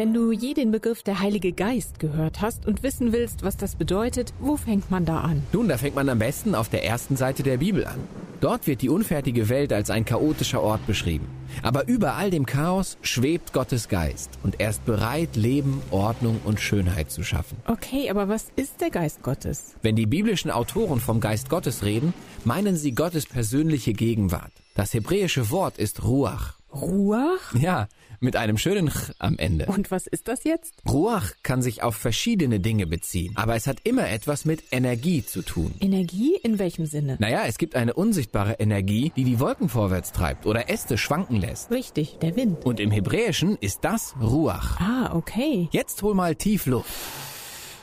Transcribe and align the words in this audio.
Wenn 0.00 0.14
du 0.14 0.32
je 0.32 0.54
den 0.54 0.70
Begriff 0.70 1.02
der 1.02 1.20
Heilige 1.20 1.52
Geist 1.52 1.98
gehört 1.98 2.40
hast 2.40 2.66
und 2.66 2.82
wissen 2.82 3.12
willst, 3.12 3.42
was 3.42 3.58
das 3.58 3.76
bedeutet, 3.76 4.32
wo 4.40 4.56
fängt 4.56 4.90
man 4.90 5.04
da 5.04 5.20
an? 5.20 5.42
Nun, 5.52 5.68
da 5.68 5.76
fängt 5.76 5.94
man 5.94 6.08
am 6.08 6.18
besten 6.18 6.54
auf 6.54 6.70
der 6.70 6.86
ersten 6.86 7.16
Seite 7.16 7.42
der 7.42 7.58
Bibel 7.58 7.84
an. 7.84 7.98
Dort 8.40 8.66
wird 8.66 8.80
die 8.80 8.88
unfertige 8.88 9.50
Welt 9.50 9.74
als 9.74 9.90
ein 9.90 10.06
chaotischer 10.06 10.62
Ort 10.62 10.86
beschrieben. 10.86 11.28
Aber 11.62 11.86
über 11.86 12.14
all 12.14 12.30
dem 12.30 12.46
Chaos 12.46 12.96
schwebt 13.02 13.52
Gottes 13.52 13.90
Geist 13.90 14.30
und 14.42 14.58
er 14.58 14.70
ist 14.70 14.86
bereit, 14.86 15.36
Leben, 15.36 15.82
Ordnung 15.90 16.40
und 16.44 16.60
Schönheit 16.60 17.10
zu 17.10 17.22
schaffen. 17.22 17.58
Okay, 17.66 18.08
aber 18.08 18.26
was 18.26 18.46
ist 18.56 18.80
der 18.80 18.88
Geist 18.88 19.22
Gottes? 19.22 19.74
Wenn 19.82 19.96
die 19.96 20.06
biblischen 20.06 20.50
Autoren 20.50 21.00
vom 21.00 21.20
Geist 21.20 21.50
Gottes 21.50 21.84
reden, 21.84 22.14
meinen 22.46 22.74
sie 22.74 22.92
Gottes 22.92 23.26
persönliche 23.26 23.92
Gegenwart. 23.92 24.52
Das 24.74 24.94
hebräische 24.94 25.50
Wort 25.50 25.76
ist 25.76 26.04
Ruach. 26.04 26.59
Ruach? 26.72 27.54
Ja, 27.54 27.88
mit 28.20 28.36
einem 28.36 28.58
schönen 28.58 28.90
Ch 28.90 29.12
am 29.18 29.38
Ende. 29.38 29.66
Und 29.66 29.90
was 29.90 30.06
ist 30.06 30.28
das 30.28 30.44
jetzt? 30.44 30.74
Ruach 30.88 31.32
kann 31.42 31.62
sich 31.62 31.82
auf 31.82 31.96
verschiedene 31.96 32.60
Dinge 32.60 32.86
beziehen, 32.86 33.32
aber 33.36 33.56
es 33.56 33.66
hat 33.66 33.78
immer 33.84 34.08
etwas 34.08 34.44
mit 34.44 34.62
Energie 34.70 35.24
zu 35.24 35.42
tun. 35.42 35.74
Energie 35.80 36.36
in 36.42 36.58
welchem 36.58 36.86
Sinne? 36.86 37.16
Naja, 37.18 37.44
es 37.46 37.58
gibt 37.58 37.74
eine 37.74 37.94
unsichtbare 37.94 38.54
Energie, 38.54 39.12
die 39.16 39.24
die 39.24 39.40
Wolken 39.40 39.68
vorwärts 39.68 40.12
treibt 40.12 40.46
oder 40.46 40.68
Äste 40.68 40.98
schwanken 40.98 41.36
lässt. 41.36 41.70
Richtig, 41.70 42.18
der 42.20 42.36
Wind. 42.36 42.64
Und 42.64 42.78
im 42.78 42.90
Hebräischen 42.90 43.56
ist 43.60 43.80
das 43.82 44.14
Ruach. 44.20 44.78
Ah, 44.80 45.14
okay. 45.14 45.68
Jetzt 45.72 46.02
hol 46.02 46.14
mal 46.14 46.34
tief 46.36 46.66
Luft. 46.66 46.90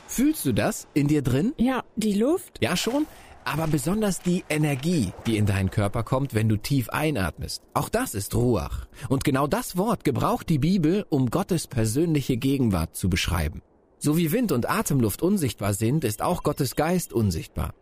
Fühlst 0.06 0.46
du 0.46 0.52
das 0.52 0.88
in 0.94 1.06
dir 1.06 1.20
drin? 1.22 1.52
Ja, 1.58 1.84
die 1.96 2.14
Luft? 2.14 2.58
Ja 2.62 2.76
schon, 2.76 3.06
aber 3.44 3.66
besonders 3.66 4.20
die 4.20 4.44
Energie, 4.48 5.12
die 5.26 5.36
in 5.36 5.46
deinen 5.46 5.70
Körper 5.70 6.02
kommt, 6.02 6.34
wenn 6.34 6.48
du 6.48 6.56
tief 6.56 6.88
einatmest. 6.90 7.62
Auch 7.74 7.88
das 7.88 8.14
ist 8.14 8.34
Ruach. 8.34 8.86
Und 9.08 9.24
genau 9.24 9.46
das 9.46 9.76
Wort 9.76 10.04
gebraucht 10.04 10.48
die 10.48 10.58
Bibel, 10.58 11.06
um 11.08 11.30
Gottes 11.30 11.66
persönliche 11.66 12.36
Gegenwart 12.36 12.96
zu 12.96 13.08
beschreiben. 13.08 13.62
So 13.98 14.16
wie 14.16 14.30
Wind 14.32 14.52
und 14.52 14.70
Atemluft 14.70 15.22
unsichtbar 15.22 15.74
sind, 15.74 16.04
ist 16.04 16.22
auch 16.22 16.42
Gottes 16.42 16.76
Geist 16.76 17.12
unsichtbar. 17.12 17.74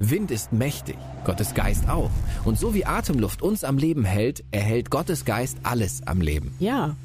Wind 0.00 0.32
ist 0.32 0.52
mächtig, 0.52 0.96
Gottes 1.24 1.54
Geist 1.54 1.88
auch. 1.88 2.10
Und 2.44 2.58
so 2.58 2.74
wie 2.74 2.84
Atemluft 2.84 3.42
uns 3.42 3.62
am 3.62 3.78
Leben 3.78 4.04
hält, 4.04 4.44
erhält 4.50 4.90
Gottes 4.90 5.24
Geist 5.24 5.58
alles 5.62 6.04
am 6.06 6.20
Leben. 6.20 6.54
Ja, 6.58 6.96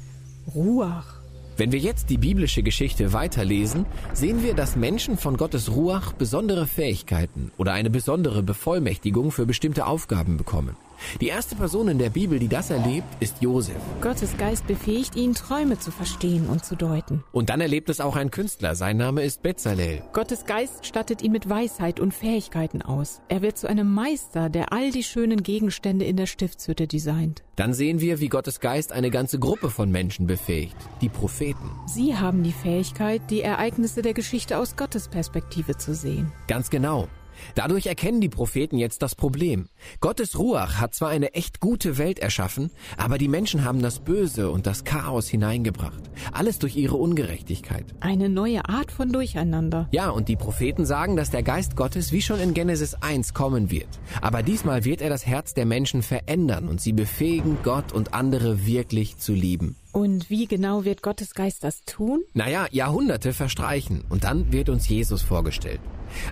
Ruach. 0.54 1.19
Wenn 1.60 1.72
wir 1.72 1.78
jetzt 1.78 2.08
die 2.08 2.16
biblische 2.16 2.62
Geschichte 2.62 3.12
weiterlesen, 3.12 3.84
sehen 4.14 4.42
wir, 4.42 4.54
dass 4.54 4.76
Menschen 4.76 5.18
von 5.18 5.36
Gottes 5.36 5.70
Ruach 5.70 6.14
besondere 6.14 6.66
Fähigkeiten 6.66 7.52
oder 7.58 7.74
eine 7.74 7.90
besondere 7.90 8.42
Bevollmächtigung 8.42 9.30
für 9.30 9.44
bestimmte 9.44 9.84
Aufgaben 9.84 10.38
bekommen. 10.38 10.74
Die 11.20 11.28
erste 11.28 11.56
Person 11.56 11.88
in 11.88 11.98
der 11.98 12.10
Bibel, 12.10 12.38
die 12.38 12.48
das 12.48 12.70
erlebt, 12.70 13.08
ist 13.20 13.40
Josef. 13.40 13.76
Gottes 14.00 14.36
Geist 14.36 14.66
befähigt 14.66 15.16
ihn, 15.16 15.34
Träume 15.34 15.78
zu 15.78 15.90
verstehen 15.90 16.46
und 16.46 16.64
zu 16.64 16.76
deuten. 16.76 17.24
Und 17.32 17.50
dann 17.50 17.60
erlebt 17.60 17.88
es 17.90 18.00
auch 18.00 18.16
ein 18.16 18.30
Künstler. 18.30 18.74
Sein 18.74 18.96
Name 18.96 19.22
ist 19.22 19.42
Bezalel. 19.42 20.02
Gottes 20.12 20.44
Geist 20.44 20.86
stattet 20.86 21.22
ihn 21.22 21.32
mit 21.32 21.48
Weisheit 21.48 22.00
und 22.00 22.14
Fähigkeiten 22.14 22.82
aus. 22.82 23.20
Er 23.28 23.42
wird 23.42 23.58
zu 23.58 23.68
einem 23.68 23.92
Meister, 23.92 24.48
der 24.48 24.72
all 24.72 24.90
die 24.90 25.04
schönen 25.04 25.42
Gegenstände 25.42 26.04
in 26.04 26.16
der 26.16 26.26
Stiftshütte 26.26 26.86
designt. 26.86 27.42
Dann 27.56 27.74
sehen 27.74 28.00
wir, 28.00 28.20
wie 28.20 28.28
Gottes 28.28 28.60
Geist 28.60 28.92
eine 28.92 29.10
ganze 29.10 29.38
Gruppe 29.38 29.70
von 29.70 29.90
Menschen 29.90 30.26
befähigt. 30.26 30.76
Die 31.00 31.08
Propheten. 31.10 31.70
Sie 31.86 32.16
haben 32.16 32.42
die 32.42 32.52
Fähigkeit, 32.52 33.20
die 33.28 33.42
Ereignisse 33.42 34.02
der 34.02 34.14
Geschichte 34.14 34.58
aus 34.58 34.76
Gottes 34.76 35.08
Perspektive 35.08 35.76
zu 35.76 35.94
sehen. 35.94 36.32
Ganz 36.46 36.70
genau. 36.70 37.08
Dadurch 37.54 37.86
erkennen 37.86 38.20
die 38.20 38.28
Propheten 38.28 38.78
jetzt 38.78 39.02
das 39.02 39.14
Problem. 39.14 39.68
Gottes 40.00 40.38
Ruach 40.38 40.80
hat 40.80 40.94
zwar 40.94 41.10
eine 41.10 41.34
echt 41.34 41.60
gute 41.60 41.98
Welt 41.98 42.18
erschaffen, 42.18 42.70
aber 42.96 43.18
die 43.18 43.28
Menschen 43.28 43.64
haben 43.64 43.82
das 43.82 44.00
Böse 44.00 44.50
und 44.50 44.66
das 44.66 44.84
Chaos 44.84 45.28
hineingebracht. 45.28 46.02
Alles 46.32 46.58
durch 46.58 46.76
ihre 46.76 46.96
Ungerechtigkeit. 46.96 47.84
Eine 48.00 48.28
neue 48.28 48.68
Art 48.68 48.92
von 48.92 49.12
Durcheinander. 49.12 49.88
Ja, 49.92 50.10
und 50.10 50.28
die 50.28 50.36
Propheten 50.36 50.84
sagen, 50.84 51.16
dass 51.16 51.30
der 51.30 51.42
Geist 51.42 51.76
Gottes 51.76 52.12
wie 52.12 52.22
schon 52.22 52.40
in 52.40 52.54
Genesis 52.54 52.94
1 52.94 53.34
kommen 53.34 53.70
wird. 53.70 53.88
Aber 54.20 54.42
diesmal 54.42 54.84
wird 54.84 55.00
er 55.00 55.10
das 55.10 55.26
Herz 55.26 55.54
der 55.54 55.66
Menschen 55.66 56.02
verändern 56.02 56.68
und 56.68 56.80
sie 56.80 56.92
befähigen, 56.92 57.58
Gott 57.62 57.92
und 57.92 58.14
andere 58.14 58.66
wirklich 58.66 59.18
zu 59.18 59.32
lieben. 59.32 59.76
Und 59.92 60.30
wie 60.30 60.46
genau 60.46 60.84
wird 60.84 61.02
Gottes 61.02 61.34
Geist 61.34 61.64
das 61.64 61.82
tun? 61.84 62.22
Naja, 62.32 62.66
Jahrhunderte 62.70 63.32
verstreichen 63.32 64.04
und 64.08 64.24
dann 64.24 64.52
wird 64.52 64.68
uns 64.68 64.88
Jesus 64.88 65.22
vorgestellt. 65.22 65.80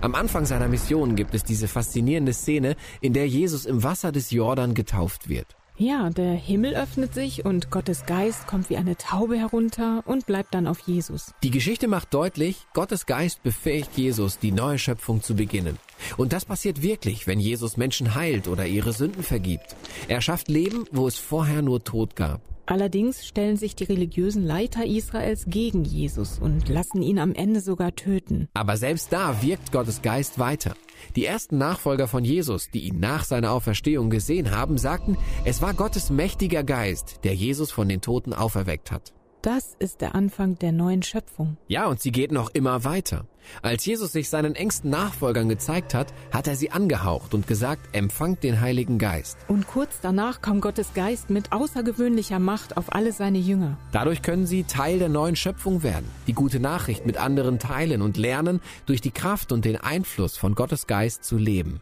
Am 0.00 0.14
Anfang 0.14 0.46
seiner 0.46 0.68
Mission 0.68 1.16
gibt 1.16 1.34
es 1.34 1.44
diese 1.44 1.68
faszinierende 1.68 2.32
Szene, 2.32 2.76
in 3.00 3.12
der 3.12 3.28
Jesus 3.28 3.66
im 3.66 3.82
Wasser 3.82 4.12
des 4.12 4.30
Jordan 4.30 4.74
getauft 4.74 5.28
wird. 5.28 5.56
Ja, 5.80 6.10
der 6.10 6.32
Himmel 6.32 6.74
öffnet 6.74 7.14
sich 7.14 7.44
und 7.44 7.70
Gottes 7.70 8.04
Geist 8.04 8.48
kommt 8.48 8.68
wie 8.68 8.76
eine 8.76 8.96
Taube 8.96 9.38
herunter 9.38 10.02
und 10.06 10.26
bleibt 10.26 10.52
dann 10.52 10.66
auf 10.66 10.80
Jesus. 10.80 11.32
Die 11.44 11.52
Geschichte 11.52 11.86
macht 11.86 12.12
deutlich, 12.12 12.66
Gottes 12.74 13.06
Geist 13.06 13.44
befähigt 13.44 13.96
Jesus, 13.96 14.40
die 14.40 14.50
neue 14.50 14.80
Schöpfung 14.80 15.22
zu 15.22 15.36
beginnen. 15.36 15.78
Und 16.16 16.32
das 16.32 16.44
passiert 16.44 16.82
wirklich, 16.82 17.28
wenn 17.28 17.38
Jesus 17.38 17.76
Menschen 17.76 18.16
heilt 18.16 18.48
oder 18.48 18.66
ihre 18.66 18.92
Sünden 18.92 19.22
vergibt. 19.22 19.76
Er 20.08 20.20
schafft 20.20 20.48
Leben, 20.48 20.84
wo 20.90 21.06
es 21.06 21.16
vorher 21.16 21.62
nur 21.62 21.84
Tod 21.84 22.16
gab. 22.16 22.40
Allerdings 22.70 23.26
stellen 23.26 23.56
sich 23.56 23.76
die 23.76 23.84
religiösen 23.84 24.44
Leiter 24.44 24.84
Israels 24.84 25.46
gegen 25.46 25.84
Jesus 25.84 26.38
und 26.38 26.68
lassen 26.68 27.00
ihn 27.00 27.18
am 27.18 27.32
Ende 27.32 27.62
sogar 27.62 27.96
töten. 27.96 28.46
Aber 28.52 28.76
selbst 28.76 29.10
da 29.10 29.40
wirkt 29.40 29.72
Gottes 29.72 30.02
Geist 30.02 30.38
weiter. 30.38 30.74
Die 31.16 31.24
ersten 31.24 31.56
Nachfolger 31.56 32.08
von 32.08 32.24
Jesus, 32.24 32.68
die 32.70 32.80
ihn 32.80 33.00
nach 33.00 33.24
seiner 33.24 33.52
Auferstehung 33.52 34.10
gesehen 34.10 34.50
haben, 34.50 34.76
sagten, 34.76 35.16
es 35.46 35.62
war 35.62 35.72
Gottes 35.72 36.10
mächtiger 36.10 36.62
Geist, 36.62 37.20
der 37.24 37.34
Jesus 37.34 37.70
von 37.70 37.88
den 37.88 38.02
Toten 38.02 38.34
auferweckt 38.34 38.92
hat. 38.92 39.14
Das 39.48 39.74
ist 39.78 40.02
der 40.02 40.14
Anfang 40.14 40.58
der 40.58 40.72
neuen 40.72 41.02
Schöpfung. 41.02 41.56
Ja, 41.68 41.86
und 41.86 42.02
sie 42.02 42.12
geht 42.12 42.32
noch 42.32 42.50
immer 42.50 42.84
weiter. 42.84 43.24
Als 43.62 43.86
Jesus 43.86 44.12
sich 44.12 44.28
seinen 44.28 44.54
engsten 44.54 44.90
Nachfolgern 44.90 45.48
gezeigt 45.48 45.94
hat, 45.94 46.12
hat 46.30 46.46
er 46.46 46.54
sie 46.54 46.70
angehaucht 46.70 47.32
und 47.32 47.46
gesagt, 47.46 47.96
empfangt 47.96 48.42
den 48.42 48.60
Heiligen 48.60 48.98
Geist. 48.98 49.38
Und 49.48 49.66
kurz 49.66 50.00
danach 50.02 50.42
kam 50.42 50.60
Gottes 50.60 50.92
Geist 50.92 51.30
mit 51.30 51.50
außergewöhnlicher 51.50 52.38
Macht 52.38 52.76
auf 52.76 52.94
alle 52.94 53.10
seine 53.10 53.38
Jünger. 53.38 53.78
Dadurch 53.90 54.20
können 54.20 54.44
sie 54.44 54.64
Teil 54.64 54.98
der 54.98 55.08
neuen 55.08 55.34
Schöpfung 55.34 55.82
werden, 55.82 56.10
die 56.26 56.34
gute 56.34 56.60
Nachricht 56.60 57.06
mit 57.06 57.16
anderen 57.16 57.58
teilen 57.58 58.02
und 58.02 58.18
lernen, 58.18 58.60
durch 58.84 59.00
die 59.00 59.12
Kraft 59.12 59.50
und 59.50 59.64
den 59.64 59.78
Einfluss 59.78 60.36
von 60.36 60.56
Gottes 60.56 60.86
Geist 60.86 61.24
zu 61.24 61.38
leben. 61.38 61.80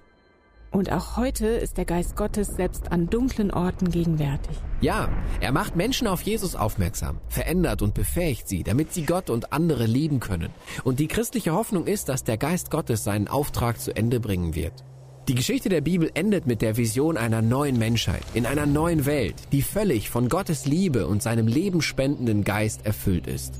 Und 0.76 0.92
auch 0.92 1.16
heute 1.16 1.46
ist 1.46 1.78
der 1.78 1.86
Geist 1.86 2.16
Gottes 2.16 2.48
selbst 2.48 2.92
an 2.92 3.08
dunklen 3.08 3.50
Orten 3.50 3.90
gegenwärtig. 3.90 4.54
Ja, 4.82 5.08
er 5.40 5.50
macht 5.50 5.74
Menschen 5.74 6.06
auf 6.06 6.20
Jesus 6.20 6.54
aufmerksam, 6.54 7.18
verändert 7.28 7.80
und 7.80 7.94
befähigt 7.94 8.46
sie, 8.46 8.62
damit 8.62 8.92
sie 8.92 9.06
Gott 9.06 9.30
und 9.30 9.54
andere 9.54 9.86
lieben 9.86 10.20
können. 10.20 10.50
Und 10.84 11.00
die 11.00 11.08
christliche 11.08 11.54
Hoffnung 11.54 11.86
ist, 11.86 12.10
dass 12.10 12.24
der 12.24 12.36
Geist 12.36 12.70
Gottes 12.70 13.04
seinen 13.04 13.26
Auftrag 13.26 13.80
zu 13.80 13.96
Ende 13.96 14.20
bringen 14.20 14.54
wird. 14.54 14.84
Die 15.28 15.34
Geschichte 15.34 15.70
der 15.70 15.80
Bibel 15.80 16.10
endet 16.12 16.46
mit 16.46 16.60
der 16.60 16.76
Vision 16.76 17.16
einer 17.16 17.40
neuen 17.40 17.78
Menschheit, 17.78 18.24
in 18.34 18.44
einer 18.44 18.66
neuen 18.66 19.06
Welt, 19.06 19.36
die 19.52 19.62
völlig 19.62 20.10
von 20.10 20.28
Gottes 20.28 20.66
Liebe 20.66 21.06
und 21.06 21.22
seinem 21.22 21.48
lebenspendenden 21.48 22.44
Geist 22.44 22.84
erfüllt 22.84 23.26
ist. 23.28 23.54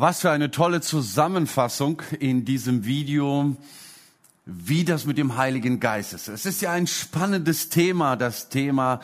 Was 0.00 0.20
für 0.20 0.30
eine 0.30 0.52
tolle 0.52 0.80
Zusammenfassung 0.80 2.02
in 2.20 2.44
diesem 2.44 2.84
Video, 2.84 3.56
wie 4.46 4.84
das 4.84 5.06
mit 5.06 5.18
dem 5.18 5.36
Heiligen 5.36 5.80
Geist 5.80 6.12
ist. 6.12 6.28
Es 6.28 6.46
ist 6.46 6.62
ja 6.62 6.70
ein 6.70 6.86
spannendes 6.86 7.68
Thema, 7.68 8.14
das 8.14 8.48
Thema 8.48 9.00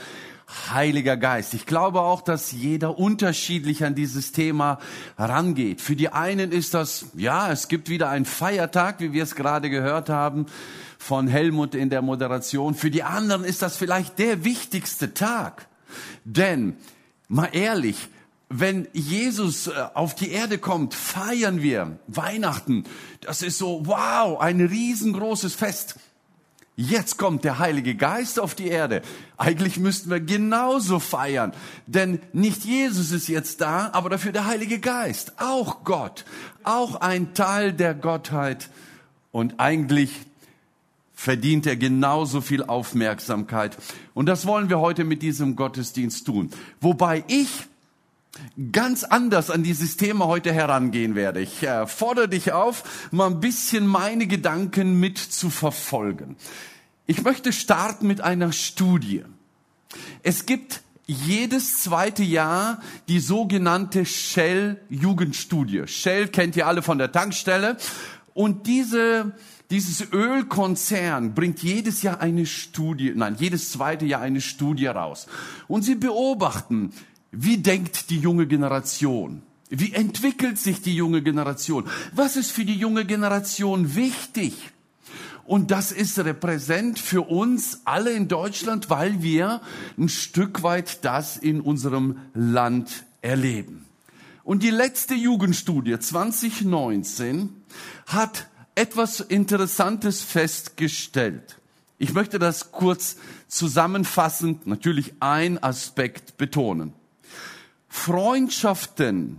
Heiliger 0.72 1.16
Geist. 1.16 1.52
Ich 1.52 1.66
glaube 1.66 2.00
auch, 2.02 2.22
dass 2.22 2.52
jeder 2.52 2.96
unterschiedlich 2.96 3.84
an 3.84 3.96
dieses 3.96 4.30
Thema 4.30 4.78
rangeht. 5.18 5.80
Für 5.80 5.96
die 5.96 6.10
einen 6.10 6.52
ist 6.52 6.74
das, 6.74 7.06
ja, 7.14 7.50
es 7.50 7.66
gibt 7.66 7.88
wieder 7.88 8.08
einen 8.08 8.24
Feiertag, 8.24 9.00
wie 9.00 9.12
wir 9.12 9.24
es 9.24 9.34
gerade 9.34 9.70
gehört 9.70 10.08
haben 10.10 10.46
von 10.96 11.26
Helmut 11.26 11.74
in 11.74 11.90
der 11.90 12.02
Moderation. 12.02 12.76
Für 12.76 12.92
die 12.92 13.02
anderen 13.02 13.42
ist 13.42 13.62
das 13.62 13.76
vielleicht 13.76 14.20
der 14.20 14.44
wichtigste 14.44 15.12
Tag. 15.12 15.66
Denn, 16.22 16.76
mal 17.26 17.48
ehrlich, 17.50 18.10
wenn 18.48 18.88
Jesus 18.92 19.66
äh, 19.66 19.72
auf 19.94 20.14
die 20.14 20.30
Erde 20.30 20.58
kommt, 20.58 20.94
feiern 20.94 21.62
wir 21.62 21.98
Weihnachten. 22.06 22.84
Das 23.20 23.42
ist 23.42 23.58
so, 23.58 23.82
wow, 23.84 24.40
ein 24.40 24.60
riesengroßes 24.60 25.54
Fest. 25.54 25.96
Jetzt 26.76 27.18
kommt 27.18 27.44
der 27.44 27.60
Heilige 27.60 27.94
Geist 27.94 28.40
auf 28.40 28.56
die 28.56 28.66
Erde. 28.66 29.02
Eigentlich 29.36 29.78
müssten 29.78 30.10
wir 30.10 30.18
genauso 30.18 30.98
feiern, 30.98 31.52
denn 31.86 32.20
nicht 32.32 32.64
Jesus 32.64 33.12
ist 33.12 33.28
jetzt 33.28 33.60
da, 33.60 33.90
aber 33.92 34.10
dafür 34.10 34.32
der 34.32 34.46
Heilige 34.46 34.80
Geist, 34.80 35.34
auch 35.38 35.84
Gott, 35.84 36.24
auch 36.64 36.96
ein 36.96 37.32
Teil 37.34 37.72
der 37.72 37.94
Gottheit 37.94 38.70
und 39.30 39.60
eigentlich 39.60 40.10
verdient 41.14 41.66
er 41.66 41.76
genauso 41.76 42.40
viel 42.40 42.64
Aufmerksamkeit. 42.64 43.76
Und 44.12 44.26
das 44.26 44.44
wollen 44.44 44.68
wir 44.68 44.80
heute 44.80 45.04
mit 45.04 45.22
diesem 45.22 45.54
Gottesdienst 45.54 46.26
tun. 46.26 46.50
Wobei 46.80 47.22
ich 47.28 47.66
ganz 48.72 49.04
anders 49.04 49.50
an 49.50 49.62
dieses 49.62 49.96
Thema 49.96 50.26
heute 50.26 50.52
herangehen 50.52 51.14
werde. 51.14 51.40
Ich 51.40 51.62
äh, 51.62 51.86
fordere 51.86 52.28
dich 52.28 52.52
auf, 52.52 53.08
mal 53.10 53.26
ein 53.26 53.40
bisschen 53.40 53.86
meine 53.86 54.26
Gedanken 54.26 54.98
mit 54.98 55.18
zu 55.18 55.50
verfolgen. 55.50 56.36
Ich 57.06 57.22
möchte 57.22 57.52
starten 57.52 58.06
mit 58.06 58.20
einer 58.20 58.52
Studie. 58.52 59.24
Es 60.22 60.46
gibt 60.46 60.82
jedes 61.06 61.80
zweite 61.82 62.22
Jahr 62.22 62.80
die 63.08 63.20
sogenannte 63.20 64.06
Shell 64.06 64.80
Jugendstudie. 64.88 65.86
Shell 65.86 66.28
kennt 66.28 66.56
ihr 66.56 66.66
alle 66.66 66.82
von 66.82 66.98
der 66.98 67.12
Tankstelle. 67.12 67.76
Und 68.32 68.66
diese, 68.66 69.32
dieses 69.70 70.12
Ölkonzern 70.12 71.34
bringt 71.34 71.62
jedes 71.62 72.02
Jahr 72.02 72.20
eine 72.20 72.46
Studie, 72.46 73.12
nein, 73.14 73.36
jedes 73.38 73.70
zweite 73.70 74.06
Jahr 74.06 74.22
eine 74.22 74.40
Studie 74.40 74.86
raus. 74.86 75.26
Und 75.68 75.82
sie 75.82 75.94
beobachten, 75.94 76.92
wie 77.36 77.58
denkt 77.58 78.10
die 78.10 78.18
junge 78.18 78.46
Generation? 78.46 79.42
Wie 79.70 79.92
entwickelt 79.92 80.58
sich 80.58 80.82
die 80.82 80.94
junge 80.94 81.22
Generation? 81.22 81.88
Was 82.12 82.36
ist 82.36 82.50
für 82.50 82.64
die 82.64 82.76
junge 82.76 83.04
Generation 83.04 83.94
wichtig? 83.94 84.54
Und 85.46 85.70
das 85.70 85.92
ist 85.92 86.18
repräsent 86.18 86.98
für 86.98 87.22
uns 87.22 87.80
alle 87.84 88.12
in 88.12 88.28
Deutschland, 88.28 88.88
weil 88.88 89.22
wir 89.22 89.60
ein 89.98 90.08
Stück 90.08 90.62
weit 90.62 91.04
das 91.04 91.36
in 91.36 91.60
unserem 91.60 92.18
Land 92.34 93.04
erleben. 93.20 93.84
Und 94.42 94.62
die 94.62 94.70
letzte 94.70 95.14
Jugendstudie 95.14 95.98
2019 95.98 97.50
hat 98.06 98.48
etwas 98.74 99.20
Interessantes 99.20 100.22
festgestellt. 100.22 101.58
Ich 101.98 102.12
möchte 102.12 102.38
das 102.38 102.72
kurz 102.72 103.16
zusammenfassend 103.48 104.66
natürlich 104.66 105.14
ein 105.20 105.62
Aspekt 105.62 106.36
betonen. 106.36 106.92
Freundschaften 107.94 109.38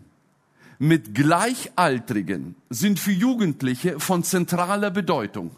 mit 0.80 1.14
Gleichaltrigen 1.14 2.56
sind 2.70 3.00
für 3.00 3.12
Jugendliche 3.12 4.00
von 4.00 4.24
zentraler 4.24 4.90
Bedeutung, 4.90 5.52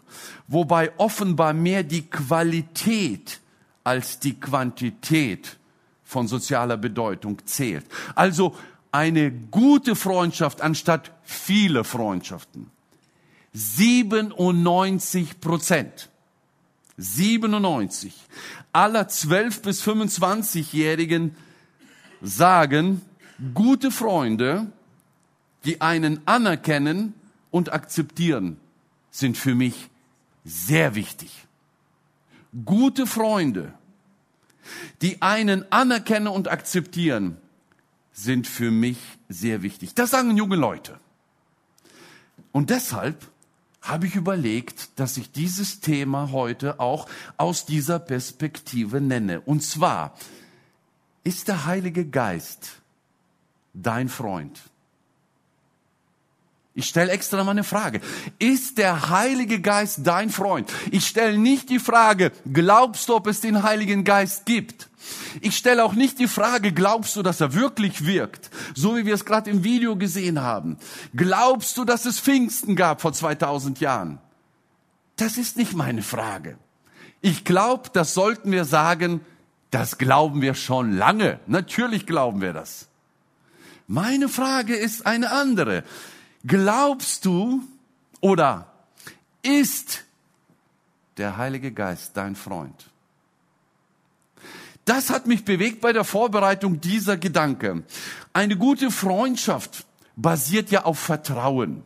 wobei 0.46 0.92
offenbar 0.98 1.54
mehr 1.54 1.84
die 1.84 2.02
Qualität 2.02 3.40
als 3.82 4.18
die 4.18 4.38
Quantität 4.38 5.56
von 6.04 6.28
sozialer 6.28 6.76
Bedeutung 6.76 7.38
zählt. 7.46 7.86
Also 8.14 8.54
eine 8.92 9.30
gute 9.30 9.96
Freundschaft 9.96 10.60
anstatt 10.60 11.12
viele 11.22 11.84
Freundschaften. 11.84 12.70
97 13.54 15.40
Prozent. 15.40 16.10
97 16.98 18.12
aller 18.72 19.08
12 19.08 19.62
bis 19.62 19.82
25-Jährigen 19.82 21.36
sagen, 22.20 23.02
gute 23.54 23.90
Freunde 23.90 24.66
die 25.64 25.80
einen 25.80 26.26
anerkennen 26.26 27.14
und 27.50 27.72
akzeptieren, 27.72 28.58
sind 29.10 29.36
für 29.36 29.54
mich 29.54 29.90
sehr 30.44 30.94
wichtig. 30.94 31.46
Gute 32.64 33.06
Freunde, 33.06 33.72
die 35.02 35.20
einen 35.22 35.70
anerkennen 35.70 36.28
und 36.28 36.48
akzeptieren, 36.48 37.36
sind 38.12 38.46
für 38.46 38.70
mich 38.70 38.98
sehr 39.28 39.62
wichtig. 39.62 39.94
Das 39.94 40.10
sagen 40.10 40.36
junge 40.36 40.56
Leute. 40.56 40.98
Und 42.52 42.70
deshalb 42.70 43.30
habe 43.82 44.06
ich 44.06 44.16
überlegt, 44.16 44.98
dass 44.98 45.16
ich 45.16 45.30
dieses 45.30 45.80
Thema 45.80 46.32
heute 46.32 46.80
auch 46.80 47.08
aus 47.36 47.64
dieser 47.64 47.98
Perspektive 47.98 49.00
nenne. 49.00 49.40
Und 49.40 49.62
zwar 49.62 50.14
ist 51.28 51.46
der 51.46 51.66
Heilige 51.66 52.06
Geist 52.06 52.80
dein 53.74 54.08
Freund. 54.08 54.58
Ich 56.74 56.86
stelle 56.86 57.10
extra 57.10 57.44
mal 57.44 57.50
eine 57.50 57.64
Frage. 57.64 58.00
Ist 58.38 58.78
der 58.78 59.10
Heilige 59.10 59.60
Geist 59.60 59.98
dein 60.04 60.30
Freund? 60.30 60.72
Ich 60.90 61.06
stelle 61.06 61.36
nicht 61.36 61.68
die 61.68 61.80
Frage, 61.80 62.32
glaubst 62.50 63.10
du, 63.10 63.14
ob 63.16 63.26
es 63.26 63.42
den 63.42 63.62
Heiligen 63.62 64.04
Geist 64.04 64.46
gibt? 64.46 64.88
Ich 65.42 65.54
stelle 65.54 65.84
auch 65.84 65.92
nicht 65.92 66.18
die 66.18 66.28
Frage, 66.28 66.72
glaubst 66.72 67.14
du, 67.14 67.22
dass 67.22 67.42
er 67.42 67.52
wirklich 67.52 68.06
wirkt? 68.06 68.48
So 68.74 68.96
wie 68.96 69.04
wir 69.04 69.14
es 69.14 69.26
gerade 69.26 69.50
im 69.50 69.64
Video 69.64 69.96
gesehen 69.96 70.40
haben. 70.40 70.78
Glaubst 71.14 71.76
du, 71.76 71.84
dass 71.84 72.06
es 72.06 72.18
Pfingsten 72.18 72.74
gab 72.74 73.02
vor 73.02 73.12
2000 73.12 73.80
Jahren? 73.80 74.18
Das 75.16 75.36
ist 75.36 75.58
nicht 75.58 75.74
meine 75.74 76.02
Frage. 76.02 76.56
Ich 77.20 77.44
glaube, 77.44 77.90
das 77.92 78.14
sollten 78.14 78.50
wir 78.50 78.64
sagen, 78.64 79.20
das 79.70 79.98
glauben 79.98 80.40
wir 80.40 80.54
schon 80.54 80.92
lange. 80.92 81.40
Natürlich 81.46 82.06
glauben 82.06 82.40
wir 82.40 82.52
das. 82.52 82.88
Meine 83.86 84.28
Frage 84.28 84.76
ist 84.76 85.06
eine 85.06 85.30
andere. 85.30 85.84
Glaubst 86.46 87.24
du 87.24 87.62
oder 88.20 88.72
ist 89.42 90.04
der 91.16 91.36
Heilige 91.36 91.72
Geist 91.72 92.16
dein 92.16 92.36
Freund? 92.36 92.90
Das 94.84 95.10
hat 95.10 95.26
mich 95.26 95.44
bewegt 95.44 95.82
bei 95.82 95.92
der 95.92 96.04
Vorbereitung 96.04 96.80
dieser 96.80 97.18
Gedanke. 97.18 97.82
Eine 98.32 98.56
gute 98.56 98.90
Freundschaft 98.90 99.84
basiert 100.16 100.70
ja 100.70 100.84
auf 100.84 100.98
Vertrauen. 100.98 101.82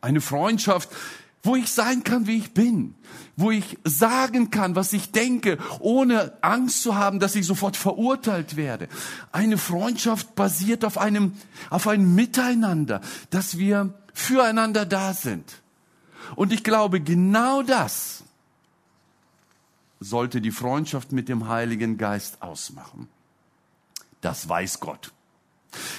Eine 0.00 0.20
Freundschaft, 0.20 0.88
wo 1.48 1.56
ich 1.56 1.72
sein 1.72 2.04
kann, 2.04 2.26
wie 2.26 2.36
ich 2.36 2.52
bin, 2.52 2.94
wo 3.34 3.50
ich 3.50 3.78
sagen 3.82 4.50
kann, 4.50 4.76
was 4.76 4.92
ich 4.92 5.12
denke, 5.12 5.56
ohne 5.80 6.34
Angst 6.42 6.82
zu 6.82 6.94
haben, 6.94 7.20
dass 7.20 7.34
ich 7.36 7.46
sofort 7.46 7.74
verurteilt 7.74 8.56
werde. 8.56 8.86
Eine 9.32 9.56
Freundschaft 9.56 10.34
basiert 10.34 10.84
auf 10.84 10.98
einem, 10.98 11.32
auf 11.70 11.88
einem 11.88 12.14
Miteinander, 12.14 13.00
dass 13.30 13.56
wir 13.56 13.94
füreinander 14.12 14.84
da 14.84 15.14
sind. 15.14 15.62
Und 16.36 16.52
ich 16.52 16.64
glaube, 16.64 17.00
genau 17.00 17.62
das 17.62 18.24
sollte 20.00 20.42
die 20.42 20.52
Freundschaft 20.52 21.12
mit 21.12 21.30
dem 21.30 21.48
Heiligen 21.48 21.96
Geist 21.96 22.42
ausmachen. 22.42 23.08
Das 24.20 24.50
weiß 24.50 24.80
Gott. 24.80 25.12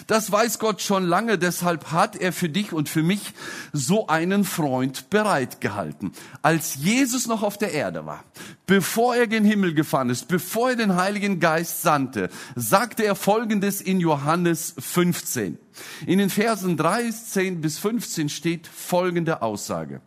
Das 0.07 0.31
weiß 0.31 0.57
Gott 0.57 0.81
schon 0.81 1.06
lange, 1.06 1.38
deshalb 1.38 1.92
hat 1.92 2.16
er 2.16 2.33
für 2.33 2.50
dich 2.50 2.74
und 2.74 2.89
für 2.89 3.04
mich 3.04 3.33
so 3.71 4.07
einen 4.07 4.44
Freund 4.44 5.09
bereitgehalten. 5.11 6.11
Als 6.42 6.76
Jesus 6.76 7.28
noch 7.28 7.44
auf 7.44 7.57
der 7.57 7.73
Erde 7.73 8.06
war, 8.06 8.23
bevor 8.66 9.16
er 9.16 9.28
gen 9.28 9.45
Himmel 9.45 9.76
gefahren 9.76 10.09
ist, 10.09 10.28
bevor 10.28 10.71
er 10.71 10.76
den 10.76 10.95
Heiligen 10.95 11.40
Geist 11.40 11.83
sandte, 11.83 12.30
sagte 12.56 13.06
er 13.06 13.16
Folgendes 13.16 13.81
in 13.81 13.99
Johannes 13.99 14.73
15. 14.80 15.59
In 16.07 16.18
den 16.18 16.31
Versen 16.31 16.76
13 16.76 17.61
bis 17.61 17.78
15 17.78 18.30
steht 18.30 18.68
folgende 18.68 19.44
Aussage. 19.44 20.02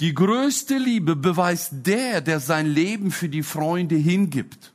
Die 0.00 0.14
größte 0.14 0.78
Liebe 0.78 1.16
beweist 1.16 1.70
der, 1.72 2.20
der 2.20 2.40
sein 2.40 2.66
Leben 2.66 3.10
für 3.10 3.28
die 3.28 3.42
Freunde 3.42 3.96
hingibt. 3.96 4.72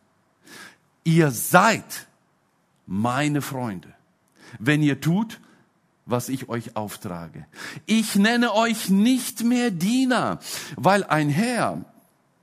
Ihr 1.04 1.32
seid 1.32 2.08
meine 2.90 3.44
Freunde, 3.44 3.94
wenn 4.58 4.82
ihr 4.82 5.00
tut, 5.00 5.40
was 6.08 6.28
ich 6.28 6.50
euch 6.50 6.76
auftrage. 6.76 7.46
Ich 7.86 8.16
nenne 8.16 8.56
euch 8.56 8.90
nicht 8.90 9.44
mehr 9.44 9.70
Diener, 9.70 10.40
weil 10.76 11.04
ein 11.04 11.30
Herr 11.30 11.86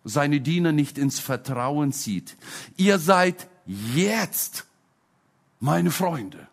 seine 0.04 0.40
Diener 0.40 0.70
nicht 0.70 0.98
ins 0.98 1.18
Vertrauen 1.18 1.92
zieht. 1.92 2.36
Ihr 2.76 3.00
seid 3.00 3.48
jetzt 3.66 4.66
meine 5.58 5.90
Freunde. 5.90 6.46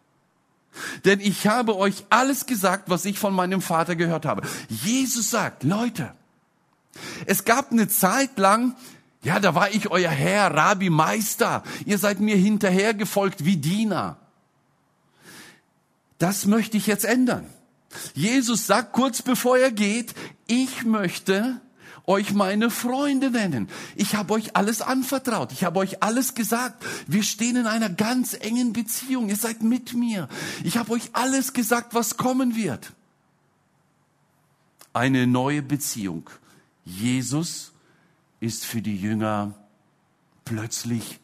Denn 1.06 1.20
ich 1.20 1.46
habe 1.46 1.78
euch 1.78 2.04
alles 2.10 2.48
gesagt, 2.48 2.90
was 2.90 3.06
ich 3.06 3.20
von 3.20 3.36
meinem 3.36 3.62
Vater 3.62 3.96
gehört 3.96 4.26
habe. 4.26 4.42
Jesus 4.70 5.30
sagt, 5.30 5.64
Leute, 5.64 6.16
es 7.28 7.46
gab 7.46 7.72
eine 7.72 7.88
Zeit 7.88 8.40
lang, 8.40 8.76
ja, 9.24 9.40
da 9.40 9.56
war 9.56 9.72
ich 9.72 9.90
euer 9.90 10.12
Herr, 10.12 10.54
Rabbi, 10.54 10.90
Meister. 10.90 11.64
Ihr 11.86 11.98
seid 11.98 12.20
mir 12.20 12.36
hinterhergefolgt 12.36 13.46
wie 13.46 13.58
Diener. 13.58 14.18
Das 16.18 16.46
möchte 16.46 16.78
ich 16.78 16.88
jetzt 16.88 17.06
ändern. 17.06 17.46
Jesus 18.14 18.68
sagt 18.68 18.94
kurz 18.94 19.22
bevor 19.22 19.58
er 19.58 19.72
geht, 19.72 20.14
ich 20.48 20.84
möchte 20.84 21.62
euch 22.06 22.34
meine 22.34 22.70
Freunde 22.70 23.32
nennen. 23.32 23.70
Ich 23.96 24.16
habe 24.16 24.34
euch 24.34 24.56
alles 24.56 24.82
anvertraut. 24.82 25.52
Ich 25.54 25.64
habe 25.64 25.80
euch 25.80 26.04
alles 26.04 26.34
gesagt. 26.34 26.84
Wir 27.08 27.24
stehen 27.24 27.56
in 27.56 27.68
einer 27.68 27.90
ganz 27.90 28.34
engen 28.34 28.74
Beziehung. 28.74 29.30
Ihr 29.30 29.38
seid 29.38 29.64
mit 29.64 29.94
mir. 29.94 30.28
Ich 30.64 30.78
habe 30.78 30.92
euch 30.92 31.12
alles 31.14 31.54
gesagt, 31.54 31.94
was 31.94 32.18
kommen 32.18 32.56
wird. 32.56 32.92
Eine 34.92 35.28
neue 35.28 35.62
Beziehung. 35.62 36.30
Jesus 36.84 37.72
ist 38.44 38.66
für 38.66 38.82
die 38.82 38.98
Jünger 38.98 39.54
plötzlich 40.44 41.22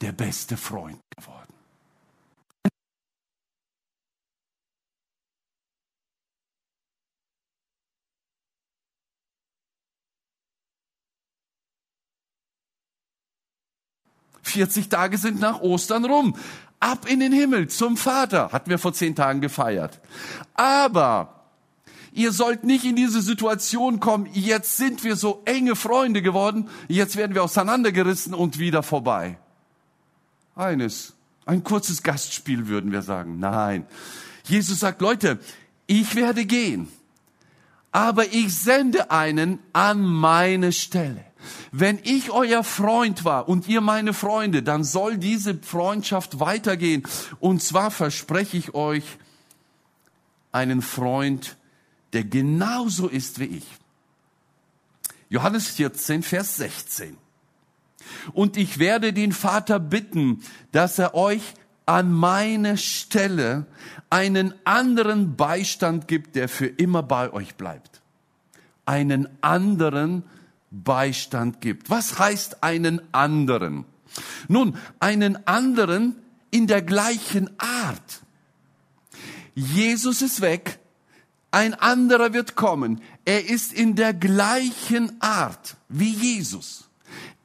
der 0.00 0.12
beste 0.12 0.56
Freund 0.56 0.98
geworden. 1.14 1.52
Vierzig 14.40 14.88
Tage 14.88 15.18
sind 15.18 15.40
nach 15.40 15.60
Ostern 15.60 16.06
rum. 16.06 16.34
Ab 16.80 17.06
in 17.06 17.20
den 17.20 17.32
Himmel 17.32 17.68
zum 17.68 17.98
Vater. 17.98 18.52
Hatten 18.52 18.70
wir 18.70 18.78
vor 18.78 18.94
zehn 18.94 19.14
Tagen 19.14 19.42
gefeiert. 19.42 20.00
Aber 20.54 21.43
Ihr 22.16 22.30
sollt 22.30 22.62
nicht 22.62 22.84
in 22.84 22.94
diese 22.94 23.20
Situation 23.20 23.98
kommen, 23.98 24.28
jetzt 24.32 24.76
sind 24.76 25.02
wir 25.02 25.16
so 25.16 25.42
enge 25.46 25.74
Freunde 25.74 26.22
geworden, 26.22 26.68
jetzt 26.86 27.16
werden 27.16 27.34
wir 27.34 27.42
auseinandergerissen 27.42 28.34
und 28.34 28.60
wieder 28.60 28.84
vorbei. 28.84 29.36
eines, 30.54 31.14
ein 31.44 31.64
kurzes 31.64 32.04
Gastspiel 32.04 32.68
würden 32.68 32.92
wir 32.92 33.02
sagen. 33.02 33.40
Nein. 33.40 33.84
Jesus 34.44 34.78
sagt, 34.78 35.00
Leute, 35.00 35.40
ich 35.88 36.14
werde 36.14 36.44
gehen, 36.44 36.86
aber 37.90 38.32
ich 38.32 38.54
sende 38.56 39.10
einen 39.10 39.58
an 39.72 40.00
meine 40.00 40.70
Stelle. 40.70 41.24
Wenn 41.72 41.98
ich 42.04 42.30
euer 42.30 42.62
Freund 42.62 43.24
war 43.24 43.48
und 43.48 43.66
ihr 43.66 43.80
meine 43.80 44.14
Freunde, 44.14 44.62
dann 44.62 44.84
soll 44.84 45.18
diese 45.18 45.58
Freundschaft 45.58 46.38
weitergehen. 46.38 47.02
Und 47.40 47.60
zwar 47.60 47.90
verspreche 47.90 48.56
ich 48.56 48.72
euch 48.72 49.02
einen 50.52 50.80
Freund, 50.80 51.56
der 52.14 52.24
genauso 52.24 53.08
ist 53.08 53.38
wie 53.38 53.44
ich. 53.44 53.66
Johannes 55.28 55.68
14, 55.68 56.22
Vers 56.22 56.56
16. 56.56 57.16
Und 58.32 58.56
ich 58.56 58.78
werde 58.78 59.12
den 59.12 59.32
Vater 59.32 59.80
bitten, 59.80 60.42
dass 60.72 60.98
er 60.98 61.14
euch 61.14 61.42
an 61.86 62.12
meine 62.12 62.78
Stelle 62.78 63.66
einen 64.10 64.54
anderen 64.64 65.36
Beistand 65.36 66.08
gibt, 66.08 66.36
der 66.36 66.48
für 66.48 66.66
immer 66.66 67.02
bei 67.02 67.32
euch 67.32 67.56
bleibt. 67.56 68.00
Einen 68.86 69.28
anderen 69.42 70.22
Beistand 70.70 71.60
gibt. 71.60 71.90
Was 71.90 72.18
heißt 72.18 72.62
einen 72.62 73.00
anderen? 73.12 73.84
Nun, 74.48 74.76
einen 75.00 75.46
anderen 75.46 76.16
in 76.50 76.66
der 76.66 76.82
gleichen 76.82 77.50
Art. 77.58 78.22
Jesus 79.54 80.22
ist 80.22 80.40
weg, 80.40 80.78
ein 81.54 81.74
anderer 81.74 82.32
wird 82.32 82.56
kommen. 82.56 83.00
Er 83.24 83.48
ist 83.48 83.72
in 83.72 83.94
der 83.94 84.12
gleichen 84.12 85.22
Art 85.22 85.76
wie 85.88 86.10
Jesus. 86.10 86.88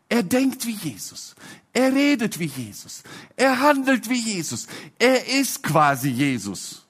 Er 0.10 0.24
denkt 0.24 0.66
wie 0.66 0.74
Jesus. 0.76 1.36
Er 1.74 1.94
redet 1.94 2.40
wie 2.40 2.48
Jesus. 2.48 3.04
Er 3.36 3.60
handelt 3.60 4.10
wie 4.10 4.20
Jesus. 4.20 4.68
Er 4.98 5.28
ist 5.28 5.62
quasi 5.62 6.10
Jesus. 6.10 6.88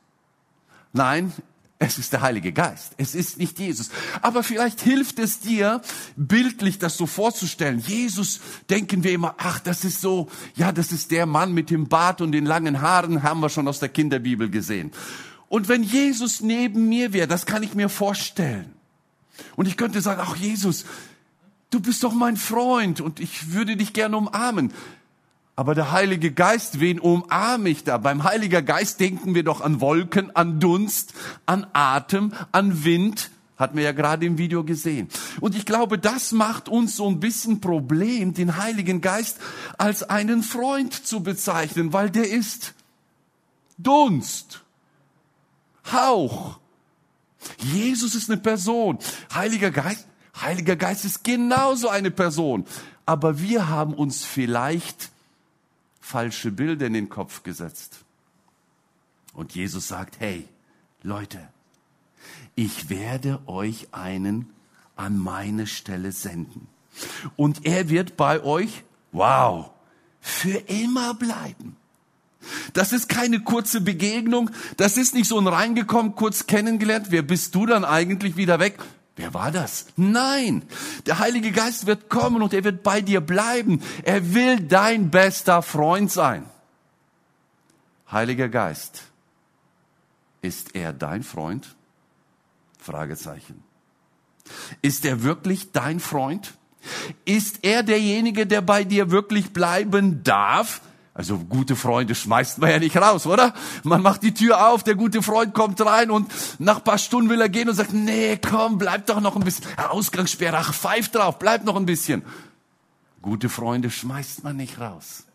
Nein, 0.93 1.33
es 1.77 1.97
ist 1.97 2.13
der 2.13 2.21
Heilige 2.21 2.53
Geist. 2.53 2.93
Es 2.95 3.13
ist 3.15 3.38
nicht 3.38 3.59
Jesus. 3.59 3.89
Aber 4.21 4.41
vielleicht 4.41 4.79
hilft 4.79 5.19
es 5.19 5.41
dir, 5.41 5.81
bildlich 6.15 6.79
das 6.79 6.95
so 6.95 7.05
vorzustellen. 7.05 7.79
Jesus 7.79 8.39
denken 8.69 9.03
wir 9.03 9.11
immer, 9.11 9.35
ach, 9.38 9.59
das 9.59 9.83
ist 9.83 9.99
so, 9.99 10.29
ja, 10.55 10.71
das 10.71 10.93
ist 10.93 11.11
der 11.11 11.25
Mann 11.25 11.53
mit 11.53 11.69
dem 11.69 11.89
Bart 11.89 12.21
und 12.21 12.31
den 12.31 12.45
langen 12.45 12.81
Haaren, 12.81 13.23
haben 13.23 13.41
wir 13.41 13.49
schon 13.49 13.67
aus 13.67 13.79
der 13.79 13.89
Kinderbibel 13.89 14.49
gesehen. 14.49 14.91
Und 15.50 15.68
wenn 15.68 15.84
Jesus 15.84 16.41
neben 16.41 16.88
mir 16.88 17.12
wäre, 17.12 17.27
das 17.27 17.46
kann 17.46 17.63
ich 17.63 17.74
mir 17.74 17.89
vorstellen. 17.89 18.72
Und 19.56 19.68
ich 19.68 19.77
könnte 19.77 20.00
sagen, 20.01 20.22
ach 20.24 20.36
Jesus, 20.36 20.86
du 21.72 21.79
bist 21.79 22.03
doch 22.03 22.13
mein 22.13 22.38
Freund 22.38 23.01
und 23.01 23.20
ich 23.20 23.51
würde 23.51 23.75
dich 23.75 23.94
gerne 23.94 24.15
umarmen. 24.15 24.72
Aber 25.56 25.75
der 25.75 25.91
Heilige 25.91 26.32
Geist, 26.32 26.79
wen 26.79 27.00
umarme 27.00 27.70
ich 27.70 27.84
da? 27.84 27.98
Beim 27.98 28.24
Heiliger 28.24 28.62
Geist 28.62 29.00
denken 29.01 29.36
wir 29.36 29.44
doch 29.44 29.60
an 29.60 29.82
Wolken, 29.82 30.34
an 30.34 30.60
Dunst, 30.60 31.13
an 31.46 31.68
Atem, 31.74 32.32
an 32.53 32.86
Wind. 32.86 33.29
Hatten 33.58 33.75
wir 33.75 33.84
ja 33.84 33.91
gerade 33.91 34.25
im 34.25 34.38
Video 34.38 34.63
gesehen. 34.63 35.10
Und 35.41 35.56
ich 35.56 35.65
glaube, 35.65 35.98
das 35.98 36.32
macht 36.32 36.70
uns 36.70 36.96
so 36.96 37.10
ein 37.10 37.20
bisschen 37.20 37.60
Problem, 37.60 38.34
den 38.34 38.56
Heiligen 38.56 39.01
Geist 39.01 39.38
als 39.77 40.03
einen 40.03 40.44
Freund 40.44 40.94
zu 40.94 41.24
bezeichnen, 41.24 41.91
weil 41.91 42.10
der 42.10 42.29
ist 42.29 42.74
Dunst, 43.77 44.62
Hauch. 45.91 46.59
Jesus 47.57 48.15
ist 48.15 48.29
eine 48.29 48.39
Person. 48.39 49.00
Heiliger 49.33 49.71
Geist, 49.71 50.05
Heiliger 50.39 50.75
Geist 50.75 51.05
ist 51.05 51.24
genauso 51.24 51.89
eine 51.89 52.12
Person. 52.12 52.65
Aber 53.05 53.39
wir 53.39 53.69
haben 53.69 53.93
uns 53.93 54.24
vielleicht 54.24 55.09
falsche 56.00 56.51
Bilder 56.51 56.88
in 56.88 56.93
den 56.93 57.09
Kopf 57.09 57.43
gesetzt. 57.43 58.00
Und 59.33 59.55
Jesus 59.55 59.88
sagt, 59.88 60.19
hey, 60.19 60.48
Leute, 61.01 61.39
ich 62.55 62.89
werde 62.89 63.39
euch 63.48 63.88
einen 63.91 64.50
an 64.95 65.17
meine 65.17 65.65
Stelle 65.65 66.12
senden. 66.12 66.67
Und 67.36 67.65
er 67.65 67.89
wird 67.89 68.17
bei 68.17 68.43
euch, 68.43 68.83
wow, 69.12 69.71
für 70.19 70.57
immer 70.67 71.13
bleiben. 71.13 71.77
Das 72.74 72.93
ist 72.93 73.10
keine 73.10 73.41
kurze 73.41 73.81
Begegnung. 73.81 74.50
Das 74.77 74.98
ist 74.98 75.13
nicht 75.13 75.27
so 75.27 75.39
ein 75.39 75.48
reingekommen, 75.48 76.15
kurz 76.15 76.48
kennengelernt. 76.48 77.08
Wer 77.10 77.22
bist 77.22 77.55
du 77.55 77.65
dann 77.65 77.86
eigentlich 77.86 78.38
wieder 78.38 78.60
weg? 78.60 78.79
Wer 79.15 79.34
war 79.34 79.51
das? 79.51 79.88
Nein, 79.98 80.63
der 81.05 81.19
Heilige 81.19 81.51
Geist 81.51 81.86
wird 81.86 82.08
kommen 82.08 82.41
und 82.41 82.53
er 82.53 82.63
wird 82.63 82.84
bei 82.84 83.01
dir 83.01 83.19
bleiben. 83.19 83.81
Er 84.03 84.34
will 84.34 84.62
dein 84.62 85.10
bester 85.12 85.62
Freund 85.62 86.10
sein. 86.10 86.46
Heiliger 88.10 88.48
Geist, 88.48 89.03
ist 90.41 90.74
er 90.74 90.93
dein 90.93 91.24
Freund? 91.24 91.75
Fragezeichen. 92.79 93.62
Ist 94.81 95.03
er 95.03 95.22
wirklich 95.22 95.74
dein 95.74 96.00
Freund? 96.00 96.53
Ist 97.25 97.60
er 97.63 97.84
derjenige, 97.84 98.48
der 98.48 98.62
bei 98.62 98.86
dir 98.86 99.12
wirklich 99.12 99.51
bleiben 99.51 100.24
darf? 100.24 100.81
Also 101.19 101.38
gute 101.38 101.75
Freunde 101.75 102.15
schmeißt 102.15 102.59
man 102.59 102.69
ja 102.69 102.79
nicht 102.79 102.95
raus, 102.95 103.27
oder? 103.27 103.53
Man 103.83 104.01
macht 104.01 104.23
die 104.23 104.33
Tür 104.33 104.69
auf, 104.69 104.83
der 104.83 104.95
gute 104.95 105.21
Freund 105.21 105.53
kommt 105.53 105.81
rein 105.85 106.11
und 106.11 106.31
nach 106.59 106.81
paar 106.81 106.97
Stunden 106.97 107.29
will 107.29 107.41
er 107.41 107.49
gehen 107.49 107.67
und 107.67 107.75
sagt, 107.75 107.91
nee, 107.91 108.38
komm, 108.38 108.77
bleib 108.77 109.05
doch 109.05 109.19
noch 109.19 109.35
ein 109.35 109.43
bisschen. 109.43 109.65
Ausgangssperre, 109.75 110.55
ach, 110.57 110.73
pfeif 110.73 111.09
drauf, 111.09 111.38
bleib 111.38 111.65
noch 111.65 111.75
ein 111.75 111.85
bisschen. 111.85 112.23
Gute 113.21 113.49
Freunde 113.49 113.91
schmeißt 113.91 114.45
man 114.45 114.55
nicht 114.55 114.79
raus. 114.79 115.25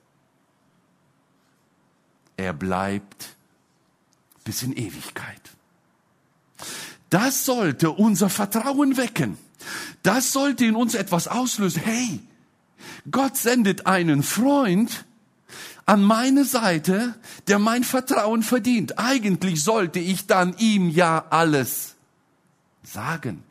Er 2.38 2.54
bleibt 2.54 3.36
bis 4.42 4.62
in 4.62 4.72
Ewigkeit. 4.72 5.42
Das 7.10 7.44
sollte 7.44 7.90
unser 7.90 8.30
Vertrauen 8.30 8.96
wecken. 8.96 9.36
Das 10.02 10.32
sollte 10.32 10.64
in 10.64 10.76
uns 10.76 10.94
etwas 10.94 11.28
auslösen. 11.28 11.82
Hey, 11.84 12.20
Gott 13.10 13.36
sendet 13.36 13.86
einen 13.86 14.22
Freund, 14.22 15.04
an 15.86 16.02
meine 16.02 16.44
Seite, 16.44 17.14
der 17.46 17.58
mein 17.58 17.84
Vertrauen 17.84 18.42
verdient. 18.42 18.98
Eigentlich 18.98 19.62
sollte 19.62 19.98
ich 19.98 20.26
dann 20.26 20.56
ihm 20.58 20.88
ja 20.88 21.26
alles 21.30 21.94
sagen, 22.82 23.42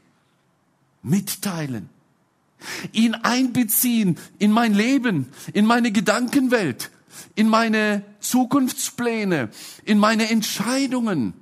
mitteilen, 1.01 1.89
ihn 2.91 3.13
einbeziehen 3.15 4.17
in 4.39 4.51
mein 4.51 4.73
Leben, 4.73 5.27
in 5.53 5.65
meine 5.65 5.91
Gedankenwelt, 5.91 6.91
in 7.35 7.47
meine 7.49 8.03
Zukunftspläne, 8.19 9.49
in 9.85 9.99
meine 9.99 10.29
Entscheidungen. 10.29 11.33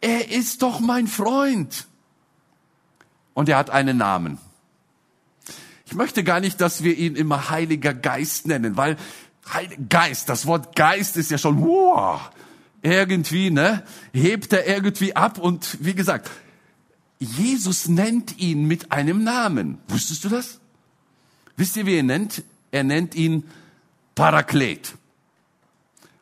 Er 0.00 0.30
ist 0.30 0.62
doch 0.62 0.80
mein 0.80 1.06
Freund. 1.06 1.86
Und 3.34 3.48
er 3.48 3.56
hat 3.56 3.70
einen 3.70 3.96
Namen. 3.96 4.38
Ich 5.86 5.94
möchte 5.94 6.24
gar 6.24 6.40
nicht, 6.40 6.60
dass 6.60 6.82
wir 6.82 6.96
ihn 6.96 7.16
immer 7.16 7.50
Heiliger 7.50 7.92
Geist 7.92 8.46
nennen, 8.46 8.76
weil 8.76 8.96
Geist, 9.88 10.28
das 10.28 10.46
Wort 10.46 10.76
Geist 10.76 11.16
ist 11.16 11.30
ja 11.30 11.38
schon, 11.38 11.60
wow, 11.62 12.30
irgendwie, 12.82 13.50
ne, 13.50 13.84
hebt 14.12 14.52
er 14.52 14.66
irgendwie 14.66 15.14
ab 15.14 15.38
und 15.38 15.78
wie 15.80 15.94
gesagt, 15.94 16.30
Jesus 17.18 17.88
nennt 17.88 18.38
ihn 18.38 18.66
mit 18.66 18.90
einem 18.90 19.22
Namen. 19.22 19.78
Wusstest 19.88 20.24
du 20.24 20.28
das? 20.28 20.58
Wisst 21.56 21.76
ihr, 21.76 21.86
wie 21.86 21.96
er 21.96 22.02
nennt? 22.02 22.42
Er 22.72 22.82
nennt 22.82 23.14
ihn 23.14 23.44
Paraklet. 24.14 24.94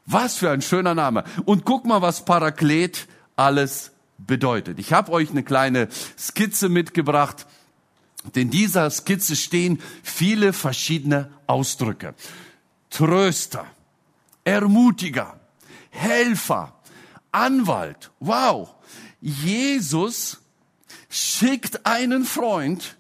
Was 0.04 0.36
für 0.36 0.50
ein 0.50 0.60
schöner 0.60 0.94
Name. 0.94 1.24
Und 1.44 1.64
guck 1.64 1.86
mal, 1.86 2.02
was 2.02 2.24
Paraklet 2.24 3.06
alles 3.36 3.92
bedeutet. 4.18 4.78
Ich 4.78 4.92
habe 4.92 5.12
euch 5.12 5.30
eine 5.30 5.42
kleine 5.42 5.88
Skizze 6.18 6.68
mitgebracht. 6.68 7.46
denn 8.34 8.50
dieser 8.50 8.90
Skizze 8.90 9.34
stehen 9.34 9.80
viele 10.02 10.52
verschiedene 10.52 11.30
Ausdrücke. 11.46 12.14
Tröster, 12.90 13.66
Ermutiger, 14.44 15.38
Helfer, 15.90 16.74
Anwalt. 17.32 18.10
Wow. 18.20 18.74
Jesus 19.20 20.40
schickt 21.08 21.86
einen 21.86 22.24
Freund, 22.24 22.96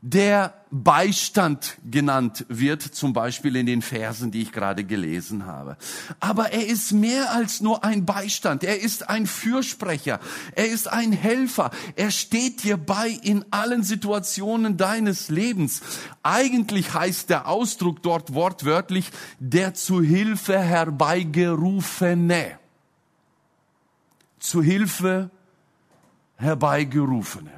der 0.00 0.54
Beistand 0.70 1.76
genannt 1.90 2.44
wird, 2.48 2.82
zum 2.82 3.12
Beispiel 3.12 3.56
in 3.56 3.66
den 3.66 3.82
Versen, 3.82 4.30
die 4.30 4.42
ich 4.42 4.52
gerade 4.52 4.84
gelesen 4.84 5.46
habe. 5.46 5.76
Aber 6.20 6.52
er 6.52 6.66
ist 6.66 6.92
mehr 6.92 7.32
als 7.32 7.60
nur 7.60 7.84
ein 7.84 8.06
Beistand. 8.06 8.62
Er 8.62 8.80
ist 8.80 9.08
ein 9.08 9.26
Fürsprecher. 9.26 10.20
Er 10.54 10.68
ist 10.68 10.86
ein 10.86 11.10
Helfer. 11.12 11.70
Er 11.96 12.12
steht 12.12 12.62
dir 12.62 12.76
bei 12.76 13.08
in 13.08 13.44
allen 13.50 13.82
Situationen 13.82 14.76
deines 14.76 15.30
Lebens. 15.30 15.80
Eigentlich 16.22 16.94
heißt 16.94 17.28
der 17.30 17.48
Ausdruck 17.48 18.02
dort 18.02 18.34
wortwörtlich 18.34 19.10
der 19.40 19.74
zu 19.74 20.00
Hilfe 20.00 20.60
herbeigerufene. 20.60 22.58
Zu 24.38 24.62
Hilfe 24.62 25.30
herbeigerufene. 26.36 27.57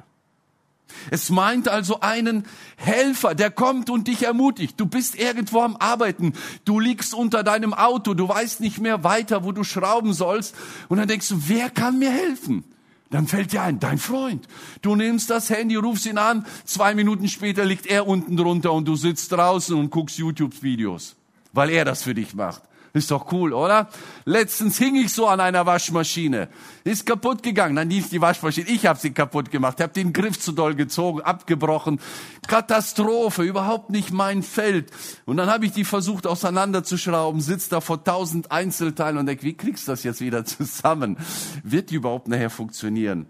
Es 1.11 1.30
meint 1.30 1.69
also 1.69 2.00
einen 2.00 2.45
Helfer, 2.76 3.35
der 3.35 3.50
kommt 3.50 3.90
und 3.90 4.09
dich 4.09 4.25
ermutigt. 4.25 4.78
Du 4.78 4.87
bist 4.87 5.19
irgendwo 5.19 5.61
am 5.61 5.76
Arbeiten, 5.76 6.35
du 6.64 6.80
liegst 6.80 7.14
unter 7.14 7.42
deinem 7.42 7.75
Auto, 7.75 8.14
du 8.14 8.28
weißt 8.28 8.61
nicht 8.61 8.80
mehr 8.80 9.04
weiter, 9.04 9.45
wo 9.45 9.52
du 9.52 9.64
schrauben 9.64 10.12
sollst. 10.12 10.54
Und 10.88 10.99
dann 10.99 11.09
denkst 11.09 11.28
du, 11.28 11.49
wer 11.49 11.71
kann 11.71 11.99
mir 11.99 12.11
helfen? 12.11 12.64
Dann 13.11 13.26
fällt 13.26 13.52
dir 13.52 13.62
ein, 13.62 13.80
dein 13.80 13.99
Freund. 13.99 14.47
Du 14.83 14.95
nimmst 14.95 15.30
das 15.30 15.50
Handy, 15.50 15.75
rufst 15.75 16.07
ihn 16.07 16.19
an, 16.19 16.47
zwei 16.64 16.95
Minuten 16.95 17.28
später 17.28 17.64
liegt 17.64 17.87
er 17.87 18.07
unten 18.07 18.37
drunter 18.37 18.73
und 18.73 18.87
du 18.87 18.95
sitzt 18.95 19.33
draußen 19.33 19.76
und 19.76 19.90
guckst 19.90 20.19
YouTube-Videos, 20.19 21.16
weil 21.52 21.71
er 21.71 21.85
das 21.85 22.04
für 22.04 22.14
dich 22.14 22.35
macht. 22.35 22.62
Ist 22.92 23.11
doch 23.12 23.30
cool, 23.30 23.52
oder? 23.52 23.88
Letztens 24.25 24.76
hing 24.78 24.97
ich 24.97 25.12
so 25.12 25.28
an 25.28 25.38
einer 25.38 25.64
Waschmaschine. 25.64 26.49
Ist 26.82 27.06
kaputt 27.06 27.42
gegangen. 27.42 27.76
Dann 27.76 27.88
lief 27.88 28.09
die 28.09 28.20
Waschmaschine. 28.20 28.68
Ich 28.68 28.87
habe 28.87 28.99
sie 28.99 29.12
kaputt 29.12 29.50
gemacht. 29.52 29.80
Hab 29.80 29.92
den 29.92 30.12
Griff 30.12 30.40
zu 30.40 30.50
doll 30.50 30.75
gezogen, 30.75 31.20
abgebrochen. 31.20 32.00
Katastrophe, 32.49 33.44
überhaupt 33.44 33.90
nicht 33.90 34.12
mein 34.12 34.42
Feld. 34.42 34.90
Und 35.25 35.37
dann 35.37 35.49
habe 35.49 35.66
ich 35.66 35.73
die 35.73 35.85
versucht 35.85 36.26
auseinanderzuschrauben, 36.26 37.40
sitzt 37.40 37.70
da 37.70 37.80
vor 37.80 38.02
tausend 38.02 38.50
Einzelteilen 38.50 39.18
und 39.18 39.26
denk, 39.26 39.44
wie 39.44 39.54
kriegst 39.54 39.87
du 39.87 39.92
das 39.92 40.02
jetzt 40.02 40.20
wieder 40.20 40.44
zusammen? 40.44 41.16
Wird 41.62 41.90
die 41.90 41.97
überhaupt 41.97 42.26
nachher 42.26 42.50
funktionieren? 42.50 43.26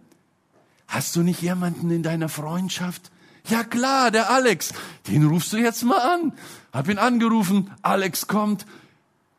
Hast 0.88 1.14
du 1.16 1.22
nicht 1.22 1.42
jemanden 1.42 1.90
in 1.90 2.02
deiner 2.02 2.30
Freundschaft? 2.30 3.10
Ja 3.48 3.62
klar, 3.62 4.10
der 4.10 4.30
Alex. 4.30 4.72
Den 5.06 5.26
rufst 5.26 5.52
du 5.52 5.58
jetzt 5.58 5.82
mal 5.84 5.98
an. 5.98 6.32
Hab 6.72 6.88
ihn 6.88 6.98
angerufen. 6.98 7.70
Alex 7.82 8.26
kommt 8.26 8.64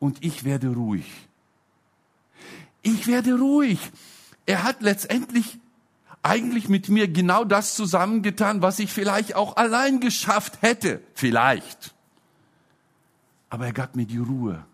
und 0.02 0.26
ich 0.26 0.44
werde 0.44 0.74
ruhig. 0.74 1.06
Ich 2.82 3.06
werde 3.06 3.38
ruhig. 3.38 3.80
Er 4.48 4.64
hat 4.64 4.82
letztendlich 4.82 5.60
eigentlich 6.24 6.70
mit 6.70 6.90
mir 6.90 7.08
genau 7.08 7.46
das 7.46 7.76
zusammengetan, 7.76 8.64
was 8.64 8.80
ich 8.80 8.92
vielleicht 8.92 9.36
auch 9.36 9.58
allein 9.58 10.00
geschafft 10.00 10.62
hätte. 10.62 11.02
Vielleicht. 11.14 11.94
Aber 13.50 13.68
er 13.68 13.74
gab 13.74 13.96
mir 13.96 14.08
die 14.08 14.18
Ruhe, 14.18 14.66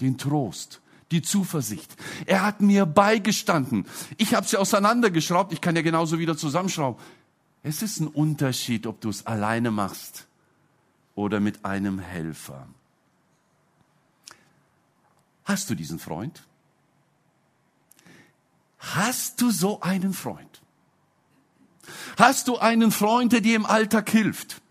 den 0.00 0.16
Trost, 0.16 0.80
die 1.10 1.20
Zuversicht. 1.20 1.94
Er 2.24 2.42
hat 2.42 2.62
mir 2.62 2.86
beigestanden. 2.86 3.86
Ich 4.16 4.34
habe 4.34 4.48
sie 4.48 4.56
auseinandergeschraubt. 4.56 5.52
Ich 5.52 5.60
kann 5.60 5.76
ja 5.76 5.82
genauso 5.82 6.18
wieder 6.18 6.38
zusammenschrauben. 6.38 7.02
Es 7.62 7.82
ist 7.82 8.00
ein 8.00 8.08
Unterschied, 8.08 8.86
ob 8.86 9.02
du 9.02 9.10
es 9.10 9.26
alleine 9.26 9.70
machst 9.70 10.26
oder 11.14 11.38
mit 11.38 11.66
einem 11.66 11.98
Helfer. 11.98 12.66
Hast 15.44 15.68
du 15.70 15.74
diesen 15.74 15.98
Freund? 15.98 16.42
Hast 18.78 19.40
du 19.40 19.50
so 19.50 19.80
einen 19.80 20.12
Freund? 20.12 20.60
Hast 22.16 22.48
du 22.48 22.58
einen 22.58 22.90
Freund, 22.90 23.32
der 23.32 23.40
dir 23.40 23.56
im 23.56 23.66
Alltag 23.66 24.10
hilft? 24.10 24.62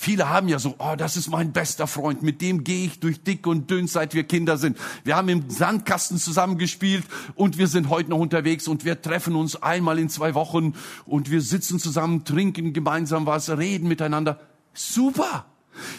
Viele 0.00 0.28
haben 0.28 0.46
ja 0.46 0.60
so, 0.60 0.76
oh, 0.78 0.94
das 0.96 1.16
ist 1.16 1.28
mein 1.28 1.52
bester 1.52 1.88
Freund, 1.88 2.22
mit 2.22 2.40
dem 2.40 2.62
gehe 2.62 2.86
ich 2.86 3.00
durch 3.00 3.20
dick 3.20 3.48
und 3.48 3.68
dünn, 3.68 3.88
seit 3.88 4.14
wir 4.14 4.22
Kinder 4.22 4.56
sind. 4.56 4.78
Wir 5.02 5.16
haben 5.16 5.28
im 5.28 5.50
Sandkasten 5.50 6.18
zusammengespielt 6.18 7.04
und 7.34 7.58
wir 7.58 7.66
sind 7.66 7.88
heute 7.88 8.10
noch 8.10 8.18
unterwegs 8.18 8.68
und 8.68 8.84
wir 8.84 9.02
treffen 9.02 9.34
uns 9.34 9.60
einmal 9.60 9.98
in 9.98 10.08
zwei 10.08 10.34
Wochen 10.34 10.74
und 11.04 11.32
wir 11.32 11.40
sitzen 11.40 11.80
zusammen, 11.80 12.24
trinken 12.24 12.72
gemeinsam 12.72 13.26
was, 13.26 13.50
reden 13.50 13.88
miteinander. 13.88 14.40
Super! 14.72 15.46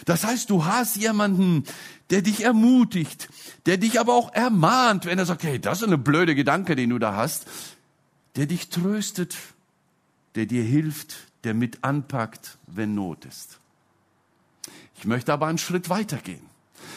Das 0.06 0.24
heißt, 0.24 0.48
du 0.48 0.64
hast 0.64 0.96
jemanden, 0.96 1.64
der 2.10 2.22
dich 2.22 2.42
ermutigt, 2.42 3.28
der 3.66 3.76
dich 3.76 4.00
aber 4.00 4.14
auch 4.14 4.32
ermahnt, 4.32 5.06
wenn 5.06 5.18
er 5.18 5.26
sagt, 5.26 5.44
hey, 5.44 5.60
das 5.60 5.78
ist 5.78 5.84
eine 5.84 5.98
blöde 5.98 6.34
Gedanke, 6.34 6.76
den 6.76 6.90
du 6.90 6.98
da 6.98 7.14
hast, 7.14 7.46
der 8.36 8.46
dich 8.46 8.68
tröstet, 8.68 9.36
der 10.34 10.46
dir 10.46 10.62
hilft, 10.62 11.16
der 11.44 11.54
mit 11.54 11.82
anpackt, 11.82 12.58
wenn 12.66 12.94
Not 12.94 13.24
ist. 13.24 13.60
Ich 14.98 15.04
möchte 15.04 15.32
aber 15.32 15.46
einen 15.46 15.58
Schritt 15.58 15.88
weitergehen. 15.88 16.44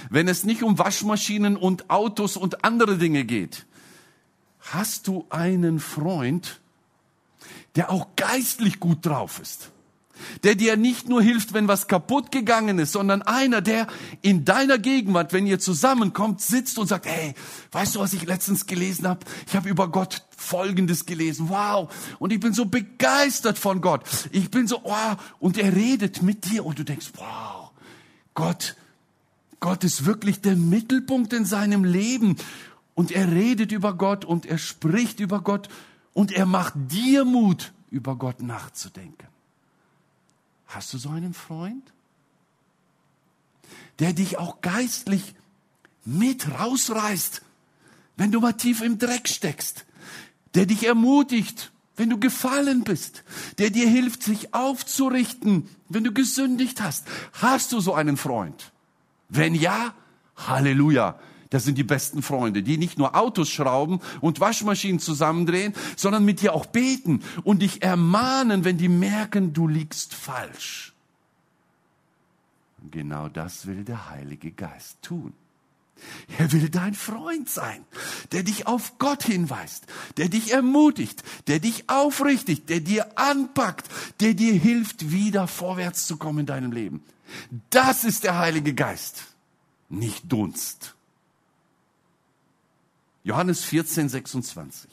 Wenn 0.09 0.27
es 0.27 0.43
nicht 0.43 0.63
um 0.63 0.77
Waschmaschinen 0.77 1.55
und 1.55 1.89
Autos 1.89 2.35
und 2.35 2.65
andere 2.65 2.97
Dinge 2.97 3.23
geht, 3.23 3.65
hast 4.59 5.07
du 5.07 5.25
einen 5.29 5.79
Freund, 5.79 6.59
der 7.75 7.91
auch 7.91 8.07
geistlich 8.15 8.79
gut 8.79 9.05
drauf 9.05 9.39
ist 9.39 9.72
der 10.43 10.55
dir 10.55 10.77
nicht 10.77 11.09
nur 11.09 11.21
hilft, 11.21 11.53
wenn 11.53 11.67
was 11.67 11.87
kaputt 11.87 12.31
gegangen 12.31 12.79
ist, 12.79 12.91
sondern 12.91 13.21
einer, 13.21 13.61
der 13.61 13.87
in 14.21 14.45
deiner 14.45 14.77
Gegenwart, 14.77 15.33
wenn 15.33 15.47
ihr 15.47 15.59
zusammenkommt, 15.59 16.41
sitzt 16.41 16.77
und 16.77 16.87
sagt, 16.87 17.05
hey, 17.05 17.33
weißt 17.71 17.95
du, 17.95 17.99
was 17.99 18.13
ich 18.13 18.25
letztens 18.25 18.65
gelesen 18.65 19.07
habe? 19.07 19.21
Ich 19.47 19.55
habe 19.55 19.69
über 19.69 19.89
Gott 19.89 20.23
Folgendes 20.35 21.05
gelesen. 21.05 21.49
Wow. 21.49 21.93
Und 22.19 22.33
ich 22.33 22.39
bin 22.39 22.53
so 22.53 22.65
begeistert 22.65 23.57
von 23.57 23.81
Gott. 23.81 24.03
Ich 24.31 24.51
bin 24.51 24.67
so, 24.67 24.81
wow. 24.83 25.17
Und 25.39 25.57
er 25.57 25.75
redet 25.75 26.21
mit 26.21 26.45
dir 26.51 26.65
und 26.65 26.79
du 26.79 26.83
denkst, 26.83 27.11
wow, 27.15 27.71
Gott, 28.33 28.75
Gott 29.59 29.83
ist 29.83 30.05
wirklich 30.05 30.41
der 30.41 30.55
Mittelpunkt 30.55 31.33
in 31.33 31.45
seinem 31.45 31.85
Leben. 31.85 32.35
Und 32.95 33.11
er 33.11 33.31
redet 33.31 33.71
über 33.71 33.93
Gott 33.93 34.25
und 34.25 34.45
er 34.45 34.57
spricht 34.57 35.19
über 35.19 35.41
Gott 35.41 35.69
und 36.13 36.31
er 36.31 36.45
macht 36.45 36.73
dir 36.75 37.25
Mut, 37.25 37.71
über 37.89 38.15
Gott 38.15 38.41
nachzudenken. 38.41 39.27
Hast 40.73 40.91
du 40.93 40.97
so 40.97 41.09
einen 41.09 41.33
Freund? 41.33 41.93
Der 43.99 44.13
dich 44.13 44.37
auch 44.39 44.61
geistlich 44.61 45.35
mit 46.03 46.59
rausreißt, 46.59 47.41
wenn 48.17 48.31
du 48.31 48.39
mal 48.39 48.53
tief 48.53 48.81
im 48.81 48.97
Dreck 48.97 49.27
steckst. 49.27 49.85
Der 50.55 50.65
dich 50.65 50.85
ermutigt, 50.85 51.71
wenn 51.95 52.09
du 52.09 52.19
gefallen 52.19 52.83
bist. 52.83 53.23
Der 53.59 53.69
dir 53.69 53.87
hilft, 53.87 54.23
sich 54.23 54.53
aufzurichten, 54.53 55.69
wenn 55.89 56.03
du 56.03 56.11
gesündigt 56.11 56.81
hast. 56.81 57.05
Hast 57.33 57.71
du 57.71 57.79
so 57.79 57.93
einen 57.93 58.17
Freund? 58.17 58.71
Wenn 59.29 59.53
ja, 59.53 59.93
Halleluja. 60.35 61.19
Das 61.53 61.65
sind 61.65 61.77
die 61.77 61.83
besten 61.83 62.23
Freunde, 62.23 62.63
die 62.63 62.79
nicht 62.79 62.97
nur 62.97 63.15
Autos 63.15 63.47
schrauben 63.47 63.99
und 64.21 64.39
Waschmaschinen 64.39 64.97
zusammendrehen, 64.97 65.75
sondern 65.95 66.25
mit 66.25 66.41
dir 66.41 66.55
auch 66.55 66.65
beten 66.65 67.21
und 67.43 67.61
dich 67.61 67.83
ermahnen, 67.83 68.65
wenn 68.65 68.79
die 68.79 68.89
merken, 68.89 69.53
du 69.53 69.67
liegst 69.67 70.15
falsch. 70.15 70.93
Und 72.81 72.91
genau 72.91 73.29
das 73.29 73.67
will 73.67 73.83
der 73.83 74.09
Heilige 74.09 74.49
Geist 74.49 74.97
tun. 75.03 75.33
Er 76.39 76.51
will 76.51 76.69
dein 76.69 76.95
Freund 76.95 77.47
sein, 77.47 77.85
der 78.31 78.41
dich 78.41 78.65
auf 78.65 78.97
Gott 78.97 79.21
hinweist, 79.21 79.85
der 80.17 80.29
dich 80.29 80.53
ermutigt, 80.53 81.21
der 81.45 81.59
dich 81.59 81.87
aufrichtigt, 81.87 82.67
der 82.67 82.79
dir 82.79 83.19
anpackt, 83.19 83.89
der 84.21 84.33
dir 84.33 84.53
hilft, 84.53 85.11
wieder 85.11 85.47
vorwärts 85.47 86.07
zu 86.07 86.17
kommen 86.17 86.39
in 86.39 86.45
deinem 86.47 86.71
Leben. 86.71 87.03
Das 87.69 88.05
ist 88.05 88.23
der 88.23 88.39
Heilige 88.39 88.73
Geist, 88.73 89.25
nicht 89.87 90.31
Dunst. 90.31 90.95
Johannes 93.23 93.63
14, 93.63 94.09
26. 94.09 94.89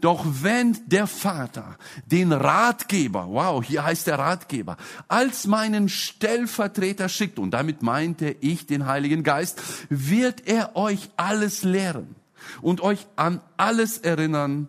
Doch 0.00 0.24
wenn 0.26 0.78
der 0.86 1.06
Vater 1.06 1.76
den 2.06 2.32
Ratgeber, 2.32 3.26
wow, 3.28 3.62
hier 3.62 3.84
heißt 3.84 4.06
der 4.06 4.18
Ratgeber, 4.18 4.76
als 5.08 5.46
meinen 5.46 5.88
Stellvertreter 5.88 7.08
schickt, 7.08 7.38
und 7.38 7.50
damit 7.50 7.82
meinte 7.82 8.36
ich 8.40 8.66
den 8.66 8.86
Heiligen 8.86 9.22
Geist, 9.22 9.60
wird 9.90 10.46
er 10.46 10.76
euch 10.76 11.10
alles 11.16 11.62
lehren 11.62 12.14
und 12.62 12.80
euch 12.80 13.06
an 13.16 13.40
alles 13.56 13.98
erinnern, 13.98 14.68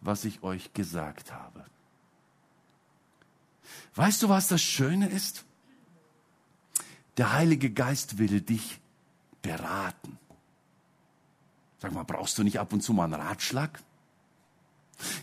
was 0.00 0.24
ich 0.24 0.42
euch 0.42 0.72
gesagt 0.72 1.32
habe. 1.32 1.64
Weißt 3.94 4.22
du, 4.22 4.28
was 4.28 4.48
das 4.48 4.62
Schöne 4.62 5.08
ist? 5.08 5.44
Der 7.16 7.32
Heilige 7.32 7.70
Geist 7.70 8.18
will 8.18 8.40
dich 8.40 8.80
beraten. 9.42 10.18
Sag 11.86 11.94
mal, 11.94 12.02
brauchst 12.02 12.36
du 12.36 12.42
nicht 12.42 12.58
ab 12.58 12.72
und 12.72 12.80
zu 12.82 12.92
mal 12.92 13.04
einen 13.04 13.14
Ratschlag? 13.14 13.80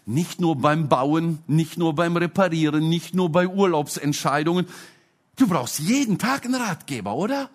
Nicht 0.05 0.39
nur 0.39 0.55
beim 0.55 0.87
Bauen, 0.87 1.39
nicht 1.45 1.77
nur 1.77 1.93
beim 1.93 2.15
Reparieren, 2.15 2.87
nicht 2.87 3.13
nur 3.13 3.29
bei 3.29 3.49
Urlaubsentscheidungen. 3.49 4.65
Du 5.35 5.45
brauchst 5.45 5.79
jeden 5.79 6.19
Tag 6.19 6.45
einen 6.45 6.55
Ratgeber, 6.55 7.15
oder? 7.15 7.49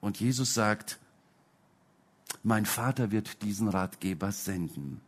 Und 0.00 0.18
Jesus 0.18 0.54
sagt, 0.54 0.98
mein 2.42 2.66
Vater 2.66 3.12
wird 3.12 3.40
diesen 3.42 3.68
Ratgeber 3.68 4.32
senden. 4.32 5.00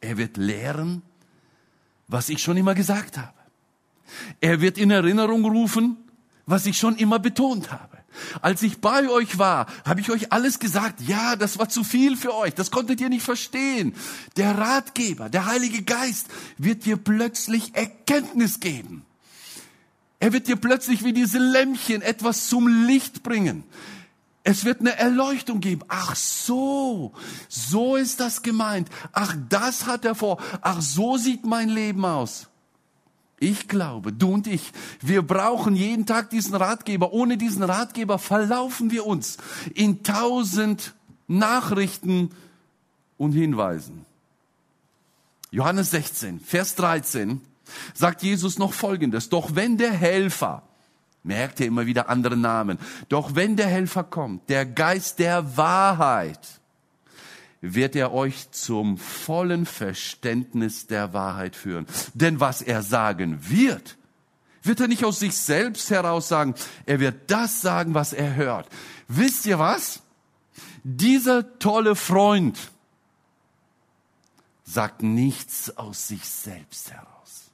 Er 0.00 0.18
wird 0.18 0.36
lehren, 0.36 1.02
was 2.08 2.28
ich 2.30 2.42
schon 2.42 2.56
immer 2.56 2.74
gesagt 2.74 3.16
habe. 3.16 3.38
Er 4.40 4.60
wird 4.60 4.76
in 4.76 4.90
Erinnerung 4.90 5.44
rufen, 5.44 5.98
was 6.46 6.66
ich 6.66 6.76
schon 6.76 6.96
immer 6.96 7.20
betont 7.20 7.70
habe. 7.70 7.93
Als 8.42 8.62
ich 8.62 8.80
bei 8.80 9.08
euch 9.08 9.38
war, 9.38 9.66
habe 9.84 10.00
ich 10.00 10.10
euch 10.10 10.32
alles 10.32 10.58
gesagt. 10.58 11.00
Ja, 11.00 11.36
das 11.36 11.58
war 11.58 11.68
zu 11.68 11.84
viel 11.84 12.16
für 12.16 12.34
euch. 12.34 12.54
Das 12.54 12.70
konntet 12.70 13.00
ihr 13.00 13.08
nicht 13.08 13.24
verstehen. 13.24 13.94
Der 14.36 14.56
Ratgeber, 14.58 15.28
der 15.28 15.46
Heilige 15.46 15.82
Geist 15.82 16.28
wird 16.58 16.84
dir 16.84 16.96
plötzlich 16.96 17.74
Erkenntnis 17.74 18.60
geben. 18.60 19.04
Er 20.20 20.32
wird 20.32 20.48
dir 20.48 20.56
plötzlich 20.56 21.04
wie 21.04 21.12
diese 21.12 21.38
Lämpchen 21.38 22.00
etwas 22.02 22.48
zum 22.48 22.86
Licht 22.86 23.22
bringen. 23.22 23.64
Es 24.42 24.64
wird 24.64 24.80
eine 24.80 24.96
Erleuchtung 24.96 25.60
geben. 25.60 25.82
Ach 25.88 26.14
so, 26.14 27.14
so 27.48 27.96
ist 27.96 28.20
das 28.20 28.42
gemeint. 28.42 28.88
Ach, 29.12 29.34
das 29.48 29.86
hat 29.86 30.04
er 30.04 30.14
vor. 30.14 30.38
Ach, 30.60 30.82
so 30.82 31.16
sieht 31.16 31.46
mein 31.46 31.70
Leben 31.70 32.04
aus. 32.04 32.48
Ich 33.40 33.68
glaube, 33.68 34.12
du 34.12 34.34
und 34.34 34.46
ich, 34.46 34.72
wir 35.00 35.22
brauchen 35.22 35.74
jeden 35.76 36.06
Tag 36.06 36.30
diesen 36.30 36.54
Ratgeber. 36.54 37.12
Ohne 37.12 37.36
diesen 37.36 37.62
Ratgeber 37.62 38.18
verlaufen 38.18 38.90
wir 38.90 39.06
uns 39.06 39.38
in 39.74 40.02
tausend 40.02 40.94
Nachrichten 41.26 42.30
und 43.16 43.32
Hinweisen. 43.32 44.06
Johannes 45.50 45.90
16, 45.90 46.40
Vers 46.40 46.74
13 46.74 47.40
sagt 47.92 48.22
Jesus 48.22 48.58
noch 48.58 48.72
Folgendes. 48.72 49.28
Doch 49.28 49.54
wenn 49.54 49.78
der 49.78 49.92
Helfer, 49.92 50.62
merkt 51.22 51.60
ihr 51.60 51.66
immer 51.66 51.86
wieder 51.86 52.08
andere 52.08 52.36
Namen, 52.36 52.78
doch 53.08 53.34
wenn 53.34 53.56
der 53.56 53.66
Helfer 53.66 54.04
kommt, 54.04 54.48
der 54.48 54.66
Geist 54.66 55.18
der 55.18 55.56
Wahrheit, 55.56 56.60
wird 57.72 57.96
er 57.96 58.12
euch 58.12 58.50
zum 58.50 58.98
vollen 58.98 59.64
Verständnis 59.64 60.86
der 60.86 61.12
Wahrheit 61.14 61.56
führen. 61.56 61.86
Denn 62.12 62.40
was 62.40 62.60
er 62.60 62.82
sagen 62.82 63.38
wird, 63.48 63.96
wird 64.62 64.80
er 64.80 64.88
nicht 64.88 65.04
aus 65.04 65.20
sich 65.20 65.36
selbst 65.36 65.90
heraus 65.90 66.28
sagen. 66.28 66.54
Er 66.86 67.00
wird 67.00 67.30
das 67.30 67.60
sagen, 67.62 67.94
was 67.94 68.12
er 68.12 68.34
hört. 68.34 68.68
Wisst 69.08 69.46
ihr 69.46 69.58
was? 69.58 70.02
Dieser 70.82 71.58
tolle 71.58 71.96
Freund 71.96 72.58
sagt 74.64 75.02
nichts 75.02 75.76
aus 75.76 76.08
sich 76.08 76.24
selbst 76.24 76.92
heraus. 76.92 77.50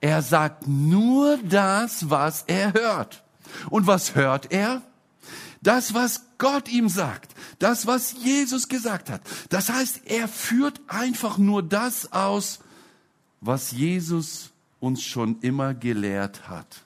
Er 0.00 0.22
sagt 0.22 0.66
nur 0.66 1.38
das, 1.38 2.08
was 2.08 2.44
er 2.46 2.72
hört. 2.72 3.24
Und 3.70 3.86
was 3.86 4.14
hört 4.14 4.52
er? 4.52 4.82
Das, 5.62 5.94
was 5.94 6.22
Gott 6.38 6.68
ihm 6.68 6.88
sagt, 6.88 7.34
das, 7.58 7.86
was 7.86 8.12
Jesus 8.12 8.68
gesagt 8.68 9.10
hat. 9.10 9.22
Das 9.48 9.70
heißt, 9.70 10.02
er 10.06 10.28
führt 10.28 10.80
einfach 10.86 11.38
nur 11.38 11.62
das 11.62 12.12
aus, 12.12 12.60
was 13.40 13.72
Jesus 13.72 14.50
uns 14.80 15.02
schon 15.02 15.40
immer 15.40 15.74
gelehrt 15.74 16.48
hat. 16.48 16.84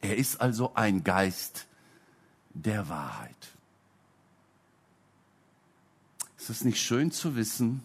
Er 0.00 0.16
ist 0.16 0.40
also 0.40 0.74
ein 0.74 1.04
Geist 1.04 1.66
der 2.50 2.88
Wahrheit. 2.88 3.30
Ist 6.38 6.50
es 6.50 6.64
nicht 6.64 6.80
schön 6.80 7.10
zu 7.10 7.36
wissen, 7.36 7.82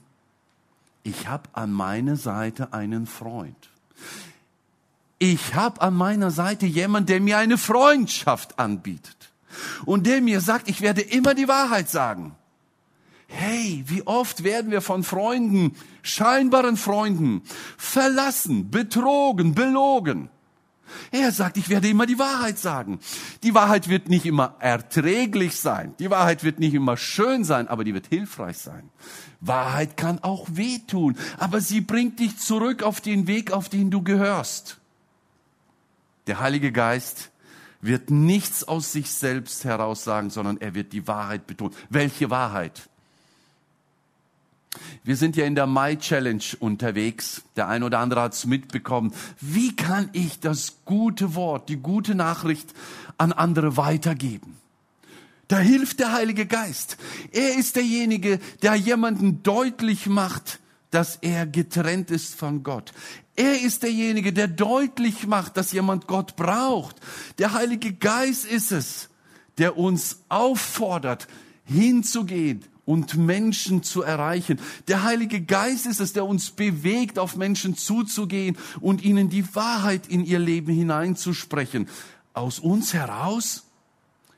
ich 1.03 1.27
habe 1.27 1.49
an 1.53 1.71
meiner 1.71 2.17
Seite 2.17 2.73
einen 2.73 3.07
Freund. 3.07 3.69
Ich 5.19 5.53
habe 5.53 5.81
an 5.81 5.95
meiner 5.95 6.31
Seite 6.31 6.65
jemanden, 6.65 7.07
der 7.07 7.19
mir 7.19 7.37
eine 7.37 7.57
Freundschaft 7.57 8.57
anbietet 8.57 9.33
und 9.85 10.07
der 10.07 10.21
mir 10.21 10.39
sagt, 10.39 10.69
ich 10.69 10.79
werde 10.79 11.01
immer 11.01 11.33
die 11.33 11.49
Wahrheit 11.49 11.89
sagen. 11.89 12.35
Hey, 13.27 13.83
wie 13.85 14.07
oft 14.07 14.43
werden 14.43 14.71
wir 14.71 14.81
von 14.81 15.03
Freunden, 15.03 15.75
scheinbaren 16.01 16.77
Freunden, 16.77 17.43
verlassen, 17.77 18.71
betrogen, 18.71 19.53
belogen. 19.53 20.29
Er 21.11 21.31
sagt, 21.31 21.57
ich 21.57 21.69
werde 21.69 21.89
immer 21.89 22.07
die 22.07 22.17
Wahrheit 22.17 22.57
sagen. 22.57 22.99
Die 23.43 23.53
Wahrheit 23.53 23.89
wird 23.89 24.09
nicht 24.09 24.25
immer 24.25 24.55
erträglich 24.59 25.57
sein. 25.57 25.93
Die 25.99 26.09
Wahrheit 26.09 26.43
wird 26.43 26.59
nicht 26.59 26.73
immer 26.73 26.97
schön 26.97 27.43
sein, 27.43 27.67
aber 27.67 27.83
die 27.83 27.93
wird 27.93 28.07
hilfreich 28.07 28.57
sein. 28.57 28.89
Wahrheit 29.41 29.97
kann 29.97 30.23
auch 30.23 30.47
wehtun, 30.51 31.15
aber 31.37 31.61
sie 31.61 31.81
bringt 31.81 32.19
dich 32.19 32.37
zurück 32.37 32.81
auf 32.81 33.01
den 33.01 33.27
Weg, 33.27 33.51
auf 33.51 33.69
den 33.69 33.91
du 33.91 34.01
gehörst. 34.01 34.78
Der 36.29 36.39
Heilige 36.39 36.71
Geist 36.71 37.31
wird 37.81 38.11
nichts 38.11 38.63
aus 38.63 38.91
sich 38.91 39.09
selbst 39.09 39.65
heraus 39.65 40.03
sagen, 40.03 40.29
sondern 40.29 40.57
er 40.57 40.75
wird 40.75 40.93
die 40.93 41.07
Wahrheit 41.07 41.47
betonen. 41.47 41.73
Welche 41.89 42.29
Wahrheit? 42.29 42.87
Wir 45.03 45.15
sind 45.15 45.35
ja 45.35 45.45
in 45.45 45.55
der 45.55 45.65
Mai 45.65 45.95
Challenge 45.95 46.43
unterwegs. 46.59 47.41
Der 47.55 47.67
ein 47.67 47.81
oder 47.81 47.97
andere 47.97 48.21
hat 48.21 48.33
es 48.33 48.45
mitbekommen. 48.45 49.11
Wie 49.41 49.75
kann 49.75 50.11
ich 50.13 50.39
das 50.39 50.77
gute 50.85 51.33
Wort, 51.33 51.67
die 51.67 51.77
gute 51.77 52.13
Nachricht 52.13 52.75
an 53.17 53.31
andere 53.31 53.75
weitergeben? 53.75 54.55
Da 55.47 55.57
hilft 55.57 55.99
der 55.99 56.13
Heilige 56.13 56.45
Geist. 56.45 56.97
Er 57.31 57.57
ist 57.57 57.75
derjenige, 57.75 58.39
der 58.61 58.75
jemanden 58.75 59.41
deutlich 59.41 60.05
macht, 60.05 60.59
dass 60.91 61.15
er 61.17 61.47
getrennt 61.47 62.11
ist 62.11 62.35
von 62.35 62.61
Gott. 62.61 62.93
Er 63.39 63.61
ist 63.61 63.83
derjenige, 63.83 64.33
der 64.33 64.49
deutlich 64.49 65.25
macht, 65.25 65.55
dass 65.55 65.71
jemand 65.71 66.07
Gott 66.07 66.35
braucht. 66.35 66.97
Der 67.37 67.53
Heilige 67.53 67.93
Geist 67.93 68.43
ist 68.43 68.73
es, 68.73 69.07
der 69.57 69.77
uns 69.77 70.23
auffordert, 70.27 71.25
hinzugehen 71.63 72.65
und 72.83 73.15
Menschen 73.15 73.81
zu 73.81 74.01
erreichen. 74.01 74.59
Der 74.89 75.03
Heilige 75.03 75.39
Geist 75.39 75.85
ist 75.85 76.01
es, 76.01 76.11
der 76.11 76.25
uns 76.25 76.51
bewegt, 76.51 77.17
auf 77.17 77.37
Menschen 77.37 77.77
zuzugehen 77.77 78.57
und 78.81 79.05
ihnen 79.05 79.29
die 79.29 79.55
Wahrheit 79.55 80.07
in 80.07 80.25
ihr 80.25 80.39
Leben 80.39 80.73
hineinzusprechen. 80.73 81.87
Aus 82.33 82.59
uns 82.59 82.93
heraus 82.93 83.68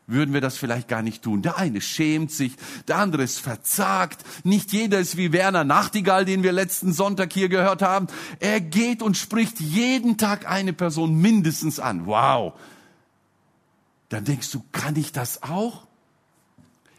würden 0.08 0.34
wir 0.34 0.42
das 0.42 0.58
vielleicht 0.58 0.88
gar 0.88 1.02
nicht 1.02 1.24
tun. 1.24 1.42
Der 1.42 1.58
eine 1.58 1.82
schämt 1.82 2.32
sich, 2.32 2.54
der 2.88 2.98
andere 2.98 3.24
ist 3.24 3.40
verzagt. 3.40 4.24
Nicht 4.44 4.74
jeder 4.74 5.00
ist 5.00 5.18
wie 5.18 5.32
Werner 5.32 5.64
Nachtigall, 5.64 6.26
den 6.26 6.44
wir 6.44 6.52
letzten 6.52 6.94
Sonntag 6.94 7.32
hier 7.34 7.50
gehört 7.50 7.82
haben. 7.82 8.08
Er 8.40 8.60
geht 8.60 9.02
und 9.02 9.18
spricht 9.18 9.60
jeden 9.60 10.18
Tag 10.18 10.50
eine 10.50 10.74
Person 10.74 11.16
mindestens 11.16 11.80
an. 11.80 12.06
Wow. 12.06 12.54
Dann 14.10 14.26
denkst 14.26 14.52
du, 14.52 14.64
kann 14.72 14.96
ich 14.96 15.12
das 15.12 15.44
auch? 15.44 15.88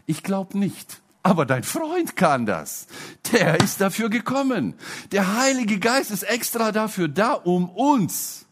Ich 0.07 0.23
glaube 0.23 0.59
nicht. 0.59 1.01
Aber 1.23 1.47
dein 1.47 1.63
Freund 1.63 2.17
kann 2.17 2.47
das. 2.47 2.87
Der 3.33 3.61
ist 3.61 3.81
dafür 3.81 4.09
gekommen. 4.09 4.75
Der 5.13 5.37
Heilige 5.37 5.79
Geist 5.79 6.11
ist 6.11 6.25
extra 6.25 6.73
dafür 6.73 7.07
da, 7.09 7.33
um 7.33 7.69
uns 7.69 8.47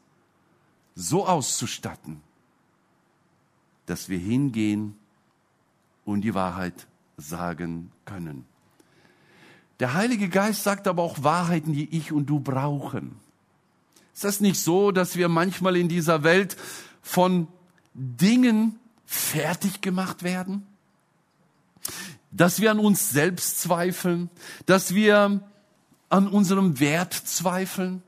so 0.94 1.26
auszustatten 1.26 2.22
dass 3.90 4.08
wir 4.08 4.18
hingehen 4.18 4.94
und 6.04 6.20
die 6.20 6.32
Wahrheit 6.32 6.86
sagen 7.16 7.90
können. 8.04 8.44
Der 9.80 9.94
Heilige 9.94 10.28
Geist 10.28 10.62
sagt 10.62 10.86
aber 10.86 11.02
auch 11.02 11.24
Wahrheiten, 11.24 11.72
die 11.72 11.96
ich 11.96 12.12
und 12.12 12.26
du 12.26 12.38
brauchen. 12.38 13.16
Ist 14.14 14.22
das 14.22 14.40
nicht 14.40 14.60
so, 14.60 14.92
dass 14.92 15.16
wir 15.16 15.28
manchmal 15.28 15.76
in 15.76 15.88
dieser 15.88 16.22
Welt 16.22 16.56
von 17.02 17.48
Dingen 17.92 18.78
fertig 19.06 19.80
gemacht 19.80 20.22
werden? 20.22 20.64
Dass 22.30 22.60
wir 22.60 22.70
an 22.70 22.78
uns 22.78 23.10
selbst 23.10 23.60
zweifeln, 23.60 24.30
dass 24.66 24.94
wir 24.94 25.42
an 26.10 26.28
unserem 26.28 26.78
Wert 26.78 27.12
zweifeln? 27.12 28.04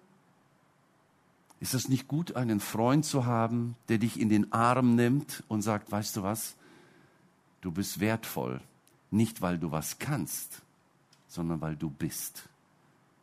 Ist 1.63 1.75
es 1.75 1.89
nicht 1.89 2.09
gut, 2.09 2.35
einen 2.35 2.59
Freund 2.59 3.05
zu 3.05 3.25
haben, 3.25 3.77
der 3.89 3.99
dich 3.99 4.19
in 4.19 4.29
den 4.29 4.53
Arm 4.53 4.97
nimmt 4.97 5.45
und 5.47 5.63
sagt, 5.63 5.93
weißt 5.93 6.17
du 6.17 6.25
was, 6.25 6.57
du 7.61 7.71
bist 7.71 8.01
wertvoll, 8.01 8.61
nicht 9.13 9.43
weil 9.43 9.61
du 9.61 9.71
was 9.71 10.01
kannst, 10.01 10.63
sondern 11.29 11.61
weil 11.61 11.77
du 11.77 11.89
bist. 11.89 12.49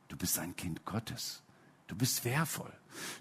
Du 0.07 0.15
bist 0.15 0.39
ein 0.39 0.55
Kind 0.55 0.85
Gottes. 0.85 1.41
Du 1.89 1.95
bist 1.95 2.23
wertvoll. 2.23 2.71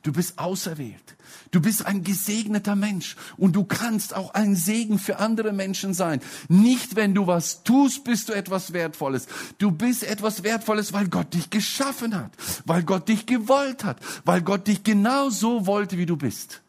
Du 0.02 0.12
bist 0.12 0.38
auserwählt. 0.38 1.16
Du 1.50 1.60
bist 1.60 1.86
ein 1.86 2.04
gesegneter 2.04 2.76
Mensch 2.76 3.16
und 3.36 3.56
du 3.56 3.64
kannst 3.64 4.14
auch 4.14 4.34
ein 4.34 4.54
Segen 4.56 4.98
für 4.98 5.18
andere 5.18 5.52
Menschen 5.52 5.94
sein. 5.94 6.20
Nicht, 6.48 6.94
wenn 6.94 7.14
du 7.14 7.26
was 7.26 7.62
tust, 7.64 8.04
bist 8.04 8.28
du 8.28 8.34
etwas 8.34 8.72
Wertvolles. 8.72 9.26
Du 9.56 9.70
bist 9.70 10.04
etwas 10.04 10.42
Wertvolles, 10.42 10.92
weil 10.92 11.08
Gott 11.08 11.32
dich 11.32 11.48
geschaffen 11.48 12.14
hat, 12.14 12.32
weil 12.66 12.82
Gott 12.82 13.08
dich 13.08 13.24
gewollt 13.24 13.84
hat, 13.84 14.00
weil 14.24 14.42
Gott 14.42 14.66
dich 14.66 14.84
genau 14.84 15.30
so 15.30 15.66
wollte, 15.66 15.96
wie 15.96 16.06
du 16.06 16.16
bist. 16.16 16.60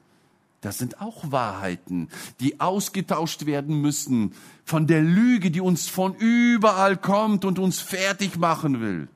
Das 0.61 0.77
sind 0.77 1.01
auch 1.01 1.31
Wahrheiten, 1.31 2.09
die 2.39 2.61
ausgetauscht 2.61 3.45
werden 3.45 3.81
müssen 3.81 4.33
von 4.63 4.87
der 4.87 5.01
Lüge, 5.01 5.51
die 5.51 5.61
uns 5.61 5.89
von 5.89 6.15
überall 6.15 6.95
kommt 6.95 7.43
und 7.43 7.59
uns 7.59 7.79
fertig 7.79 8.37
machen 8.37 8.79
will. 8.79 9.09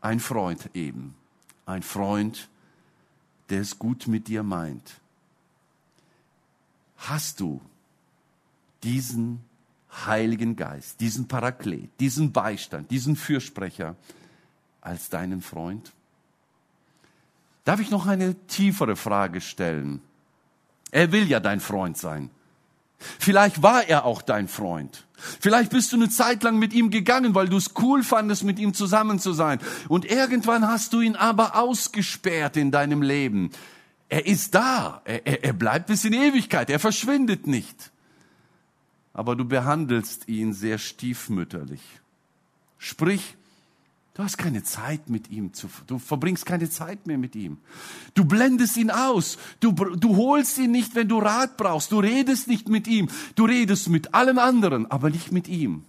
Ein 0.00 0.20
Freund 0.20 0.70
eben 0.74 1.14
ein 1.66 1.82
Freund, 1.82 2.48
der 3.50 3.60
es 3.60 3.78
gut 3.78 4.06
mit 4.06 4.28
dir 4.28 4.42
meint. 4.42 5.00
Hast 6.96 7.40
du 7.40 7.60
diesen 8.82 9.44
Heiligen 10.06 10.56
Geist, 10.56 11.00
diesen 11.00 11.28
Paraklet, 11.28 11.90
diesen 12.00 12.32
Beistand, 12.32 12.90
diesen 12.90 13.16
Fürsprecher 13.16 13.96
als 14.80 15.08
deinen 15.10 15.42
Freund? 15.42 15.92
Darf 17.64 17.80
ich 17.80 17.90
noch 17.90 18.06
eine 18.06 18.34
tiefere 18.46 18.94
Frage 18.94 19.40
stellen? 19.40 20.00
Er 20.92 21.10
will 21.12 21.28
ja 21.28 21.40
dein 21.40 21.60
Freund 21.60 21.98
sein. 21.98 22.30
Vielleicht 22.98 23.62
war 23.62 23.88
er 23.88 24.04
auch 24.04 24.22
dein 24.22 24.48
Freund. 24.48 25.06
Vielleicht 25.40 25.70
bist 25.70 25.92
du 25.92 25.96
eine 25.96 26.08
Zeit 26.08 26.42
lang 26.42 26.58
mit 26.58 26.72
ihm 26.72 26.90
gegangen, 26.90 27.34
weil 27.34 27.48
du 27.48 27.56
es 27.56 27.70
cool 27.80 28.02
fandest, 28.02 28.44
mit 28.44 28.58
ihm 28.58 28.74
zusammen 28.74 29.18
zu 29.18 29.32
sein. 29.32 29.60
Und 29.88 30.04
irgendwann 30.04 30.66
hast 30.66 30.92
du 30.92 31.00
ihn 31.00 31.16
aber 31.16 31.56
ausgesperrt 31.56 32.56
in 32.56 32.70
deinem 32.70 33.02
Leben. 33.02 33.50
Er 34.08 34.26
ist 34.26 34.54
da. 34.54 35.02
Er, 35.04 35.26
er, 35.26 35.44
er 35.44 35.52
bleibt 35.52 35.86
bis 35.86 36.04
in 36.04 36.12
Ewigkeit. 36.12 36.70
Er 36.70 36.78
verschwindet 36.78 37.46
nicht. 37.46 37.90
aber 39.16 39.34
du 39.34 39.46
behandelst 39.46 40.28
ihn 40.28 40.52
sehr 40.52 40.76
stiefmütterlich. 40.76 41.80
Sprich, 42.76 43.34
du 44.16 44.22
hast 44.22 44.38
keine 44.38 44.62
Zeit 44.62 45.10
mit 45.10 45.30
ihm, 45.30 45.52
zu, 45.52 45.68
du 45.86 45.98
verbringst 45.98 46.46
keine 46.46 46.70
Zeit 46.70 47.06
mehr 47.06 47.18
mit 47.18 47.36
ihm. 47.36 47.58
Du 48.14 48.24
blendest 48.24 48.78
ihn 48.78 48.90
aus, 48.90 49.36
du, 49.60 49.72
du 49.72 50.16
holst 50.16 50.56
ihn 50.56 50.70
nicht, 50.70 50.94
wenn 50.94 51.08
du 51.08 51.18
Rat 51.18 51.58
brauchst, 51.58 51.92
du 51.92 51.98
redest 51.98 52.48
nicht 52.48 52.68
mit 52.70 52.86
ihm, 52.86 53.10
du 53.34 53.44
redest 53.44 53.90
mit 53.90 54.14
allen 54.14 54.38
anderen, 54.38 54.90
aber 54.90 55.10
nicht 55.10 55.32
mit 55.32 55.48
ihm. 55.48 55.84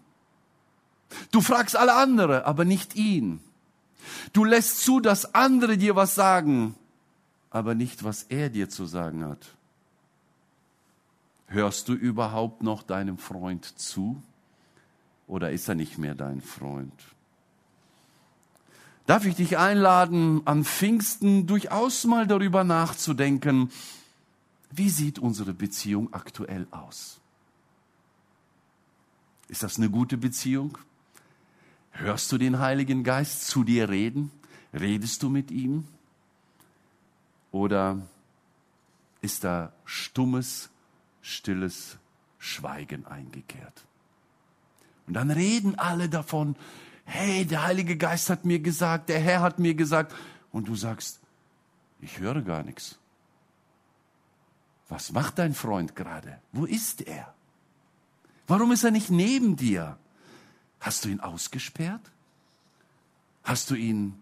Du 1.32 1.40
fragst 1.40 1.78
alle 1.78 1.94
andere, 1.94 2.46
aber 2.46 2.66
nicht 2.66 2.98
ihn. 2.98 3.40
Du 4.34 4.44
lässt 4.44 4.82
zu, 4.82 5.00
dass 5.00 5.34
andere 5.34 5.78
dir 5.78 5.96
was 5.96 6.13
sagen, 6.13 6.76
aber 7.50 7.76
nicht, 7.76 8.04
was 8.04 8.24
er 8.24 8.50
dir 8.50 8.68
zu 8.70 8.86
sagen 8.86 9.24
hat. 9.24 9.56
Hörst 11.46 11.88
du 11.88 11.94
überhaupt 11.94 12.62
noch 12.62 12.84
deinem 12.84 13.18
Freund 13.18 13.63
zu? 13.80 14.22
Oder 15.28 15.52
ist 15.52 15.70
er 15.70 15.76
nicht 15.76 15.98
mehr 15.98 16.13
dein 16.13 16.42
Freund? 16.42 16.94
Darf 19.08 19.26
ich 19.26 19.36
dich 19.36 19.58
einladen, 19.58 20.41
an 20.43 20.65
Pfingsten 20.65 21.48
durchaus 21.48 22.04
mal 22.04 22.28
darüber 22.28 22.65
nachzudenken, 22.65 23.72
wie 24.70 24.89
sieht 24.89 25.17
unsere 25.17 25.54
Beziehung 25.54 26.13
aktuell 26.13 26.67
aus? 26.72 27.22
Ist 29.48 29.63
das 29.63 29.78
eine 29.78 29.89
gute 29.89 30.17
Beziehung? 30.17 30.78
Hörst 31.91 32.30
du 32.34 32.38
den 32.38 32.60
Heiligen 32.60 33.06
Geist 33.06 33.48
zu 33.48 33.63
dir 33.63 33.88
reden? 33.88 34.30
Redest 34.74 35.24
du 35.24 35.30
mit 35.30 35.52
ihm? 35.52 35.88
Oder 37.54 38.02
ist 39.22 39.46
da 39.46 39.72
stummes, 39.86 40.70
stilles 41.22 41.96
Schweigen 42.39 43.06
eingekehrt? 43.06 43.86
Und 45.08 45.13
dann 45.13 45.32
reden 45.32 45.76
alle 45.76 46.10
davon, 46.10 46.58
hey, 47.08 47.46
der 47.46 47.63
Heilige 47.63 47.98
Geist 47.98 48.30
hat 48.30 48.46
mir 48.46 48.60
gesagt, 48.60 49.10
der 49.10 49.20
Herr 49.20 49.41
hat 49.41 49.60
mir 49.60 49.74
gesagt, 49.74 50.13
und 50.52 50.67
du 50.67 50.76
sagst, 50.76 51.20
ich 52.02 52.20
höre 52.20 52.41
gar 52.41 52.63
nichts. 52.63 53.00
Was 54.89 55.12
macht 55.12 55.39
dein 55.39 55.54
Freund 55.54 55.96
gerade? 55.96 56.39
Wo 56.52 56.65
ist 56.65 57.02
er? 57.02 57.34
Warum 58.46 58.72
ist 58.72 58.84
er 58.84 58.91
nicht 58.91 59.10
neben 59.10 59.56
dir? 59.56 59.98
Hast 60.80 61.06
du 61.06 61.10
ihn 61.10 61.20
ausgesperrt? 61.20 62.12
Hast 63.43 63.70
du 63.70 63.76
ihn 63.76 64.22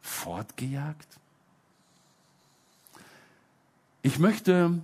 fortgejagt? 0.00 1.08
Ich 4.02 4.18
möchte 4.18 4.80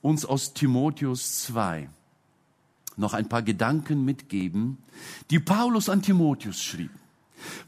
uns 0.00 0.24
aus 0.24 0.54
Timotheus 0.54 1.42
2 1.42 1.88
noch 2.98 3.14
ein 3.14 3.28
paar 3.28 3.42
Gedanken 3.42 4.04
mitgeben, 4.04 4.78
die 5.30 5.38
Paulus 5.38 5.88
an 5.88 6.02
Timotheus 6.02 6.62
schrieb. 6.62 6.90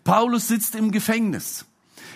Paulus 0.04 0.48
sitzt 0.48 0.74
im 0.74 0.90
Gefängnis. 0.90 1.66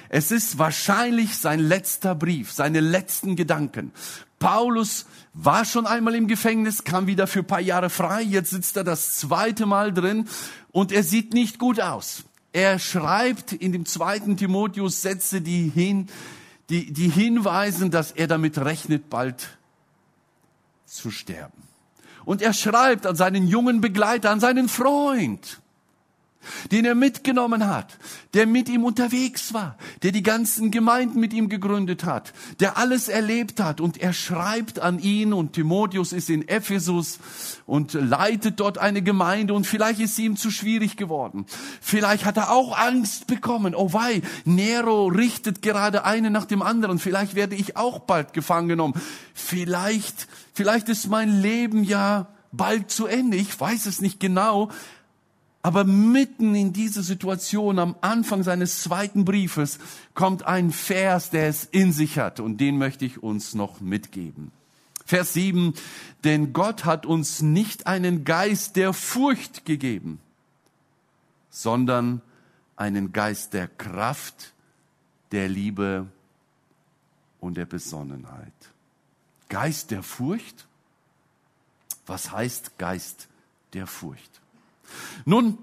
Es 0.09 0.31
ist 0.31 0.59
wahrscheinlich 0.59 1.37
sein 1.37 1.61
letzter 1.61 2.15
Brief, 2.15 2.53
seine 2.53 2.81
letzten 2.81 3.37
Gedanken. 3.37 3.93
Paulus 4.39 5.07
war 5.33 5.65
schon 5.65 5.87
einmal 5.87 6.15
im 6.15 6.29
Gefängnis, 6.29 6.85
kam 6.85 7.07
wieder 7.07 7.27
für 7.27 7.43
paar 7.43 7.61
Jahre 7.61 7.91
frei, 7.91 8.23
jetzt 8.23 8.51
sitzt 8.51 8.77
er 8.77 8.85
das 8.85 9.17
zweite 9.19 9.67
Mal 9.67 9.93
drin 9.93 10.29
und 10.71 10.93
er 10.93 11.03
sieht 11.03 11.33
nicht 11.33 11.59
gut 11.59 11.81
aus. 11.81 12.25
Er 12.53 12.79
schreibt 12.79 13.53
in 13.53 13.73
dem 13.73 13.87
zweiten 13.87 14.37
Timotheus 14.37 15.03
Sätze, 15.03 15.41
die 15.41 15.69
hin, 15.69 16.09
die, 16.69 16.93
die 16.93 17.09
hinweisen, 17.09 17.91
dass 17.91 18.13
er 18.13 18.29
damit 18.29 18.59
rechnet, 18.59 19.11
bald 19.11 19.59
zu 20.85 21.11
sterben. 21.11 21.74
Und 22.25 22.43
er 22.43 22.53
schreibt 22.53 23.07
an 23.07 23.17
seinen 23.17 23.47
jungen 23.47 23.81
Begleiter, 23.81 24.31
an 24.31 24.41
seinen 24.41 24.69
Freund, 24.69 25.61
den 26.71 26.85
er 26.85 26.95
mitgenommen 26.95 27.67
hat, 27.67 27.99
der 28.35 28.47
mit 28.47 28.69
ihm 28.69 28.85
unterwegs 28.85 29.55
war, 29.55 29.77
der 30.03 30.13
die 30.13 30.23
ganzen 30.23 30.71
Gemeinden 30.71 31.21
mit 31.21 31.33
ihm 31.33 31.49
gegründet 31.49 32.05
hat, 32.05 32.33
der 32.61 32.77
alles 32.77 33.09
erlebt 33.09 33.61
hat 33.61 33.81
und 33.81 33.99
er 33.99 34.13
schreibt 34.13 34.79
an 34.79 34.99
ihn 34.99 35.33
und 35.33 35.53
Timotheus 35.53 36.13
ist 36.13 36.31
in 36.31 36.47
Ephesus 36.49 37.19
und 37.67 37.95
leitet 37.95 38.61
dort 38.61 38.79
eine 38.79 39.03
Gemeinde 39.03 39.55
und 39.55 39.67
vielleicht 39.67 40.01
ist 40.01 40.17
sie 40.17 40.25
ihm 40.25 40.37
zu 40.37 40.51
schwierig 40.51 40.97
geworden. 40.97 41.47
Vielleicht 41.81 42.25
hat 42.25 42.37
er 42.37 42.51
auch 42.51 42.77
Angst 42.77 43.27
bekommen. 43.27 43.75
Oh 43.75 43.93
wei, 43.93 44.23
Nero 44.45 45.07
richtet 45.07 45.63
gerade 45.63 46.05
eine 46.05 46.31
nach 46.31 46.45
dem 46.45 46.63
anderen. 46.63 46.99
Vielleicht 46.99 47.35
werde 47.35 47.55
ich 47.55 47.77
auch 47.77 48.01
bald 48.01 48.33
gefangen 48.33 48.69
genommen. 48.69 48.95
Vielleicht, 49.33 50.29
vielleicht 50.55 50.89
ist 50.89 51.09
mein 51.09 51.41
Leben 51.41 51.85
ja 51.85 52.29
bald 52.53 52.91
zu 52.91 53.07
Ende. 53.07 53.37
Ich 53.37 53.59
weiß 53.59 53.87
es 53.87 54.01
nicht 54.01 54.21
genau. 54.21 54.71
Aber 55.63 55.85
mitten 55.85 56.55
in 56.55 56.75
diese 56.75 57.03
Situation 57.03 57.79
am 57.79 57.97
Anfang 58.03 58.43
seines 58.43 58.83
zweiten 58.83 59.25
Briefes 59.25 59.79
kommt 60.13 60.43
ein 60.45 60.71
Vers, 60.71 61.31
der 61.31 61.49
es 61.49 61.65
in 61.65 61.91
sich 61.91 62.19
hat 62.19 62.39
und 62.39 62.59
den 62.59 62.77
möchte 62.77 63.07
ich 63.07 63.23
uns 63.23 63.55
noch 63.55 63.81
mitgeben. 63.81 64.53
Vers 65.07 65.33
7, 65.33 65.73
denn 66.23 66.53
Gott 66.53 66.85
hat 66.85 67.07
uns 67.07 67.41
nicht 67.41 67.87
einen 67.87 68.25
Geist 68.25 68.77
der 68.77 68.93
Furcht 68.93 69.65
gegeben, 69.65 70.19
sondern 71.49 72.21
einen 72.77 73.13
Geist 73.13 73.55
der 73.55 73.69
Kraft, 73.69 74.53
der 75.33 75.49
Liebe 75.49 76.07
und 77.41 77.57
der 77.57 77.67
Besonnenheit. 77.67 78.53
Geist 79.49 79.91
der 79.91 80.03
Furcht? 80.03 80.67
Was 82.07 82.33
heißt 82.33 82.79
Geist 82.79 83.29
der 83.73 83.87
Furcht? 83.87 84.41
Nun, 85.25 85.59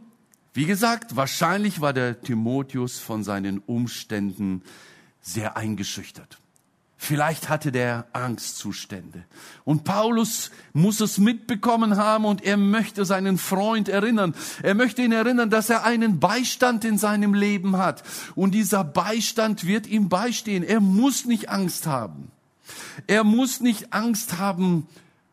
wie 0.54 0.66
gesagt, 0.66 1.16
wahrscheinlich 1.16 1.82
war 1.82 1.94
der 1.94 2.22
Timotheus 2.22 3.00
von 3.00 3.24
seinen 3.24 3.60
Umständen 3.60 4.64
sehr 5.22 5.56
eingeschüchtert. 5.56 6.40
Vielleicht 7.04 7.50
hatte 7.50 7.72
der 7.72 8.06
Angstzustände. 8.14 9.26
Und 9.64 9.86
Paulus 9.86 10.52
muss 10.72 11.00
es 11.00 11.18
mitbekommen 11.18 11.98
haben 11.98 12.26
und 12.26 12.44
er 12.44 12.58
möchte 12.58 13.06
seinen 13.06 13.40
Freund 13.40 13.90
erinnern. 13.90 14.36
Er 14.62 14.76
möchte 14.76 15.02
ihn 15.02 15.12
erinnern, 15.12 15.50
dass 15.50 15.72
er 15.72 15.84
einen 15.84 16.20
Beistand 16.20 16.86
in 16.86 17.00
seinem 17.00 17.34
Leben 17.34 17.78
hat. 17.78 18.04
Und 18.36 18.52
dieser 18.52 18.84
Beistand 18.84 19.66
wird 19.66 19.88
ihm 19.88 20.10
beistehen. 20.10 20.62
Er 20.62 20.80
muss 20.80 21.26
nicht 21.26 21.50
Angst 21.50 21.88
haben. 21.88 22.32
Er 23.08 23.24
muss 23.24 23.60
nicht 23.60 23.94
Angst 23.94 24.38
haben 24.38 24.88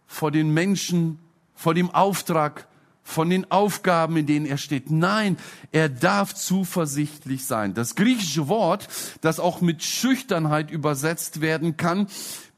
vor 0.07 0.31
den 0.31 0.53
Menschen, 0.53 1.19
vor 1.55 1.75
dem 1.75 1.91
Auftrag, 1.91 2.67
von 3.09 3.31
den 3.31 3.51
Aufgaben, 3.51 4.19
in 4.19 4.27
denen 4.27 4.45
er 4.45 4.59
steht. 4.59 4.91
Nein, 4.91 5.39
er 5.73 5.89
darf 5.89 6.35
zuversichtlich 6.35 7.47
sein. 7.47 7.73
Das 7.73 7.95
griechische 7.95 8.49
Wort, 8.49 8.87
das 9.23 9.41
auch 9.41 9.63
mit 9.63 9.83
Schüchternheit 9.83 10.71
übersetzt 10.71 11.41
werden 11.41 11.79
kann, 11.79 12.07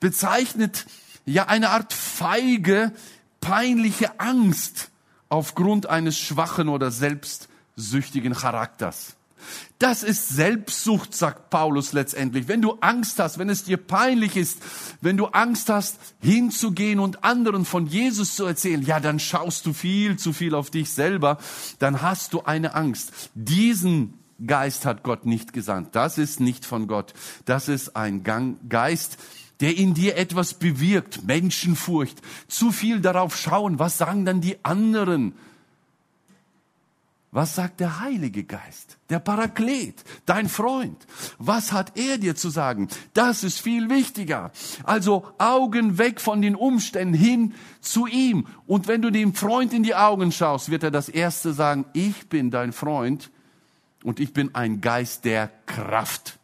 bezeichnet 0.00 0.86
ja 1.24 1.46
eine 1.46 1.70
Art 1.70 1.92
feige, 1.92 2.92
peinliche 3.40 4.18
Angst 4.18 4.90
aufgrund 5.28 5.86
eines 5.86 6.18
schwachen 6.18 6.68
oder 6.68 6.90
selbstsüchtigen 6.90 8.34
Charakters. 8.34 9.14
Das 9.78 10.02
ist 10.02 10.28
Selbstsucht, 10.28 11.14
sagt 11.14 11.50
Paulus 11.50 11.92
letztendlich. 11.92 12.48
Wenn 12.48 12.62
du 12.62 12.78
Angst 12.80 13.18
hast, 13.18 13.38
wenn 13.38 13.48
es 13.48 13.64
dir 13.64 13.76
peinlich 13.76 14.36
ist, 14.36 14.58
wenn 15.00 15.16
du 15.16 15.26
Angst 15.26 15.68
hast, 15.68 15.98
hinzugehen 16.20 17.00
und 17.00 17.24
anderen 17.24 17.64
von 17.64 17.86
Jesus 17.86 18.34
zu 18.36 18.44
erzählen, 18.44 18.82
ja, 18.82 19.00
dann 19.00 19.18
schaust 19.18 19.66
du 19.66 19.72
viel 19.72 20.16
zu 20.16 20.32
viel 20.32 20.54
auf 20.54 20.70
dich 20.70 20.90
selber, 20.90 21.38
dann 21.78 22.02
hast 22.02 22.32
du 22.32 22.42
eine 22.42 22.74
Angst. 22.74 23.12
Diesen 23.34 24.14
Geist 24.46 24.86
hat 24.86 25.02
Gott 25.02 25.26
nicht 25.26 25.52
gesandt. 25.52 25.94
Das 25.94 26.18
ist 26.18 26.40
nicht 26.40 26.64
von 26.64 26.86
Gott. 26.86 27.12
Das 27.44 27.68
ist 27.68 27.96
ein 27.96 28.22
Geist, 28.68 29.18
der 29.60 29.76
in 29.76 29.94
dir 29.94 30.16
etwas 30.16 30.54
bewirkt, 30.54 31.24
Menschenfurcht, 31.24 32.18
zu 32.48 32.72
viel 32.72 33.00
darauf 33.00 33.36
schauen, 33.36 33.78
was 33.78 33.98
sagen 33.98 34.24
dann 34.24 34.40
die 34.40 34.64
anderen, 34.64 35.34
was 37.32 37.54
sagt 37.54 37.78
der 37.78 38.00
Heilige 38.00 38.42
Geist, 38.42 38.98
der 39.08 39.20
Paraklet, 39.20 40.02
dein 40.26 40.48
Freund? 40.48 40.96
Was 41.38 41.70
hat 41.70 41.96
er 41.96 42.18
dir 42.18 42.34
zu 42.34 42.50
sagen? 42.50 42.88
Das 43.14 43.44
ist 43.44 43.60
viel 43.60 43.88
wichtiger. 43.88 44.50
Also 44.82 45.30
Augen 45.38 45.96
weg 45.98 46.20
von 46.20 46.42
den 46.42 46.56
Umständen 46.56 47.14
hin 47.14 47.54
zu 47.80 48.08
ihm. 48.08 48.48
Und 48.66 48.88
wenn 48.88 49.00
du 49.00 49.10
dem 49.10 49.34
Freund 49.34 49.72
in 49.72 49.84
die 49.84 49.94
Augen 49.94 50.32
schaust, 50.32 50.70
wird 50.70 50.82
er 50.82 50.90
das 50.90 51.08
Erste 51.08 51.52
sagen, 51.52 51.84
ich 51.92 52.28
bin 52.28 52.50
dein 52.50 52.72
Freund 52.72 53.30
und 54.02 54.18
ich 54.18 54.32
bin 54.32 54.56
ein 54.56 54.80
Geist 54.80 55.24
der 55.24 55.52
Kraft. 55.66 56.36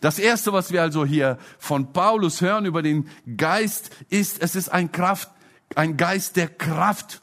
Das 0.00 0.18
Erste, 0.18 0.52
was 0.52 0.72
wir 0.72 0.82
also 0.82 1.06
hier 1.06 1.38
von 1.58 1.92
Paulus 1.92 2.40
hören 2.40 2.66
über 2.66 2.82
den 2.82 3.08
Geist, 3.36 3.90
ist, 4.08 4.42
es 4.42 4.56
ist 4.56 4.70
ein 4.70 4.90
Kraft, 4.90 5.30
ein 5.76 5.96
Geist 5.96 6.34
der 6.34 6.48
Kraft. 6.48 7.22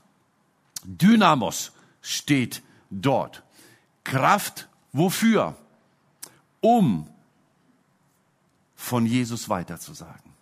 Dynamos 0.85 1.73
steht 2.01 2.61
dort. 3.01 3.43
Kraft 4.03 4.67
wofür? 4.91 5.55
Um 6.61 7.07
von 8.75 9.05
Jesus 9.05 9.49
weiterzusagen. 9.49 10.33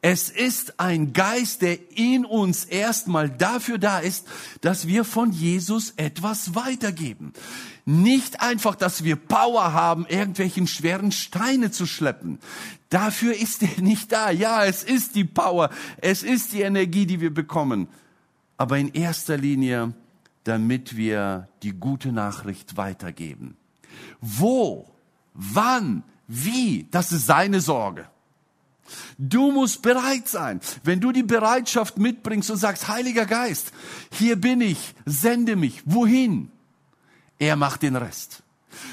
Es 0.00 0.30
ist 0.30 0.78
ein 0.78 1.12
Geist, 1.12 1.62
der 1.62 1.76
in 1.96 2.24
uns 2.24 2.64
erstmal 2.64 3.28
dafür 3.28 3.78
da 3.78 3.98
ist, 3.98 4.28
dass 4.60 4.86
wir 4.86 5.04
von 5.04 5.32
Jesus 5.32 5.94
etwas 5.96 6.54
weitergeben. 6.54 7.32
Nicht 7.84 8.40
einfach, 8.40 8.76
dass 8.76 9.02
wir 9.02 9.16
Power 9.16 9.72
haben, 9.72 10.06
irgendwelchen 10.06 10.68
schweren 10.68 11.10
Steine 11.10 11.72
zu 11.72 11.84
schleppen. 11.84 12.38
Dafür 12.90 13.34
ist 13.34 13.62
er 13.62 13.82
nicht 13.82 14.12
da. 14.12 14.30
Ja, 14.30 14.64
es 14.64 14.84
ist 14.84 15.16
die 15.16 15.24
Power, 15.24 15.70
es 16.00 16.22
ist 16.22 16.52
die 16.52 16.62
Energie, 16.62 17.06
die 17.06 17.20
wir 17.20 17.34
bekommen. 17.34 17.88
Aber 18.56 18.78
in 18.78 18.92
erster 18.94 19.36
Linie, 19.36 19.94
damit 20.48 20.96
wir 20.96 21.46
die 21.62 21.72
gute 21.72 22.10
Nachricht 22.10 22.78
weitergeben. 22.78 23.56
Wo, 24.22 24.90
wann, 25.34 26.02
wie, 26.26 26.86
das 26.90 27.12
ist 27.12 27.26
seine 27.26 27.60
Sorge. 27.60 28.08
Du 29.18 29.52
musst 29.52 29.82
bereit 29.82 30.26
sein. 30.26 30.60
Wenn 30.82 31.00
du 31.00 31.12
die 31.12 31.22
Bereitschaft 31.22 31.98
mitbringst 31.98 32.50
und 32.50 32.56
sagst, 32.56 32.88
Heiliger 32.88 33.26
Geist, 33.26 33.72
hier 34.10 34.36
bin 34.36 34.62
ich, 34.62 34.94
sende 35.04 35.54
mich, 35.54 35.82
wohin? 35.84 36.50
Er 37.38 37.56
macht 37.56 37.82
den 37.82 37.96
Rest. 37.96 38.42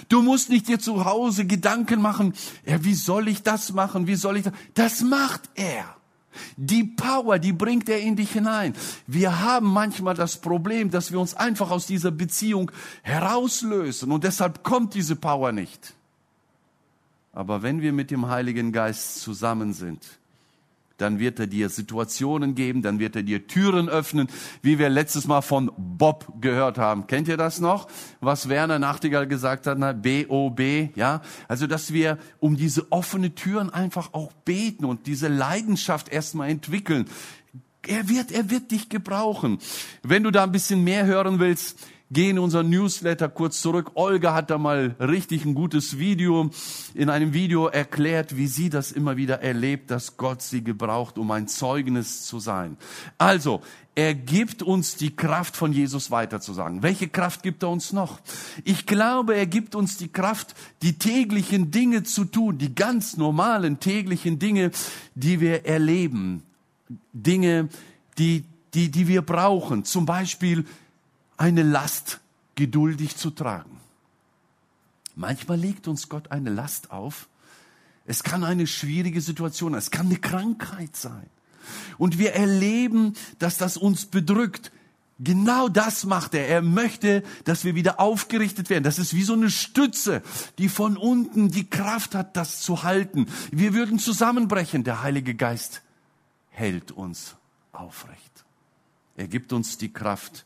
Du 0.10 0.22
musst 0.22 0.50
nicht 0.50 0.68
dir 0.68 0.80
zu 0.80 1.06
Hause 1.06 1.46
Gedanken 1.46 2.02
machen, 2.02 2.34
ja, 2.66 2.84
wie 2.84 2.96
soll 2.96 3.30
ich 3.30 3.44
das 3.44 3.72
machen, 3.72 4.08
wie 4.08 4.16
soll 4.16 4.36
ich 4.38 4.44
das? 4.44 4.54
Das 4.74 5.02
macht 5.02 5.50
er. 5.56 5.96
Die 6.58 6.84
Power, 6.84 7.40
die 7.40 7.54
bringt 7.54 7.90
er 7.90 8.00
in 8.00 8.16
dich 8.16 8.32
hinein. 8.32 8.74
Wir 9.08 9.42
haben 9.42 9.68
manchmal 9.68 10.16
das 10.16 10.38
Problem, 10.38 10.90
dass 10.90 11.12
wir 11.12 11.20
uns 11.20 11.34
einfach 11.34 11.72
aus 11.72 11.88
dieser 11.88 12.12
Beziehung 12.12 12.72
herauslösen 13.04 14.12
und 14.12 14.24
deshalb 14.24 14.64
kommt 14.64 14.94
diese 14.94 15.16
Power 15.16 15.52
nicht. 15.52 15.94
Aber 17.34 17.64
wenn 17.64 17.82
wir 17.82 17.92
mit 17.92 18.12
dem 18.12 18.28
Heiligen 18.28 18.72
Geist 18.72 19.20
zusammen 19.20 19.74
sind, 19.74 20.02
dann 20.98 21.20
wird 21.20 21.40
er 21.40 21.48
dir 21.48 21.70
Situationen 21.70 22.56
geben, 22.56 22.82
dann 22.82 23.00
wird 23.00 23.16
er 23.16 23.24
dir 23.24 23.48
Türen 23.48 23.90
öffnen, 23.90 24.28
wie 24.62 24.80
wir 24.80 24.90
letztes 24.90 25.28
Mal 25.28 25.42
von 25.42 25.72
Bob 25.78 26.42
gehört 26.42 26.78
haben. 26.78 27.08
Kennt 27.08 27.28
ihr 27.28 27.38
das 27.38 27.60
noch? 27.60 27.88
Was 28.22 28.50
Werner 28.50 28.80
Nachtigall 28.80 29.28
gesagt 29.28 29.68
hat, 29.68 30.02
B-O-B, 30.02 30.90
ja? 30.96 31.22
Also, 31.48 31.68
dass 31.68 31.94
wir 31.94 32.18
um 32.40 32.56
diese 32.58 32.92
offene 32.92 33.36
Türen 33.36 33.70
einfach 33.70 34.14
auch 34.14 34.32
beten 34.32 34.86
und 34.86 35.08
diese 35.08 35.28
Leidenschaft 35.28 36.10
erstmal 36.10 36.50
entwickeln. 36.50 37.06
Er 37.88 38.10
wird, 38.10 38.32
er 38.32 38.50
wird 38.50 38.72
dich 38.72 38.90
gebrauchen. 38.90 39.60
Wenn 40.02 40.24
du 40.24 40.32
da 40.32 40.44
ein 40.44 40.52
bisschen 40.52 40.84
mehr 40.84 41.06
hören 41.06 41.40
willst, 41.40 41.78
Geh 42.12 42.30
in 42.30 42.38
unser 42.38 42.62
Newsletter 42.62 43.30
kurz 43.30 43.62
zurück. 43.62 43.92
Olga 43.96 44.36
hat 44.36 44.52
da 44.52 44.60
mal 44.60 44.96
richtig 45.00 45.44
ein 45.44 45.56
gutes 45.56 45.98
Video, 45.98 46.52
in 46.94 47.10
einem 47.10 47.34
Video 47.34 47.66
erklärt, 47.66 48.38
wie 48.38 48.46
sie 48.46 48.70
das 48.70 48.92
immer 48.92 49.18
wieder 49.18 49.42
erlebt, 49.42 49.90
dass 49.90 50.16
Gott 50.16 50.44
sie 50.44 50.64
gebraucht, 50.64 51.18
um 51.18 51.32
ein 51.32 51.48
Zeugnis 51.48 52.24
zu 52.28 52.40
sein. 52.40 52.78
Also, 53.18 53.62
er 53.96 54.14
gibt 54.14 54.62
uns 54.62 54.98
die 54.98 55.16
Kraft 55.16 55.58
von 55.58 55.74
Jesus 55.74 56.12
weiterzusagen. 56.12 56.84
Welche 56.84 57.08
Kraft 57.08 57.42
gibt 57.42 57.64
er 57.64 57.70
uns 57.70 57.92
noch? 57.92 58.20
Ich 58.66 58.86
glaube, 58.86 59.36
er 59.36 59.48
gibt 59.48 59.74
uns 59.74 59.98
die 59.98 60.10
Kraft, 60.10 60.54
die 60.84 61.00
täglichen 61.00 61.72
Dinge 61.72 62.04
zu 62.04 62.26
tun, 62.26 62.60
die 62.60 62.76
ganz 62.76 63.18
normalen 63.18 63.80
täglichen 63.80 64.38
Dinge, 64.38 64.70
die 65.16 65.40
wir 65.40 65.66
erleben. 65.66 66.44
Dinge, 67.14 67.70
die, 68.20 68.44
die, 68.76 68.92
die 68.92 69.08
wir 69.08 69.24
brauchen. 69.24 69.86
Zum 69.86 70.06
Beispiel 70.06 70.66
eine 71.38 71.64
Last 71.64 72.20
geduldig 72.56 73.18
zu 73.18 73.32
tragen. 73.32 73.80
Manchmal 75.16 75.58
legt 75.58 75.88
uns 75.88 76.10
Gott 76.10 76.32
eine 76.32 76.50
Last 76.50 76.92
auf. 76.92 77.28
Es 78.06 78.24
kann 78.24 78.44
eine 78.44 78.68
schwierige 78.68 79.22
Situation, 79.22 79.74
es 79.74 79.92
kann 79.92 80.08
eine 80.08 80.18
Krankheit 80.18 80.96
sein. 80.96 81.30
Und 81.98 82.20
wir 82.20 82.34
erleben, 82.34 83.14
dass 83.40 83.58
das 83.58 83.78
uns 83.78 84.06
bedrückt. 84.06 84.72
Genau 85.18 85.70
das 85.70 86.06
macht 86.06 86.36
er. 86.36 86.48
Er 86.48 86.62
möchte, 86.62 87.24
dass 87.46 87.64
wir 87.64 87.74
wieder 87.74 88.00
aufgerichtet 88.00 88.70
werden. 88.70 88.84
Das 88.84 89.00
ist 89.00 89.16
wie 89.16 89.24
so 89.24 89.34
eine 89.34 89.50
Stütze, 89.50 90.22
die 90.58 90.70
von 90.70 90.98
unten 90.98 91.50
die 91.50 91.70
Kraft 91.70 92.14
hat, 92.14 92.36
das 92.36 92.60
zu 92.60 92.84
halten. 92.84 93.28
Wir 93.52 93.74
würden 93.74 93.98
zusammenbrechen. 93.98 94.84
Der 94.84 95.02
Heilige 95.02 95.34
Geist 95.34 95.82
hält 96.50 96.92
uns 96.92 97.36
aufrecht. 97.72 98.46
Er 99.16 99.28
gibt 99.28 99.54
uns 99.54 99.78
die 99.78 99.92
Kraft, 99.92 100.46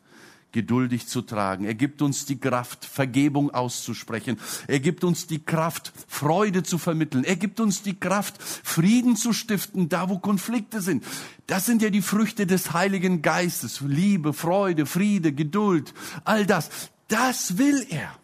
geduldig 0.52 1.08
zu 1.08 1.22
tragen. 1.22 1.66
Er 1.66 1.76
gibt 1.76 2.02
uns 2.02 2.26
die 2.26 2.40
Kraft, 2.40 2.86
Vergebung 2.86 3.52
auszusprechen. 3.52 4.40
Er 4.68 4.80
gibt 4.80 5.04
uns 5.04 5.28
die 5.28 5.40
Kraft, 5.40 5.94
Freude 6.08 6.64
zu 6.64 6.78
vermitteln. 6.78 7.24
Er 7.24 7.36
gibt 7.36 7.60
uns 7.60 7.84
die 7.84 8.00
Kraft, 8.00 8.42
Frieden 8.42 9.16
zu 9.16 9.34
stiften, 9.34 9.90
da 9.90 10.10
wo 10.10 10.18
Konflikte 10.20 10.82
sind. 10.82 11.04
Das 11.48 11.66
sind 11.66 11.82
ja 11.82 11.90
die 11.90 12.02
Früchte 12.02 12.48
des 12.48 12.74
Heiligen 12.74 13.22
Geistes. 13.22 13.82
Liebe, 13.82 14.34
Freude, 14.34 14.86
Friede, 14.86 15.34
Geduld, 15.34 15.94
all 16.26 16.46
das. 16.46 16.70
Das 17.08 17.58
will 17.58 17.86
er. 17.90 18.16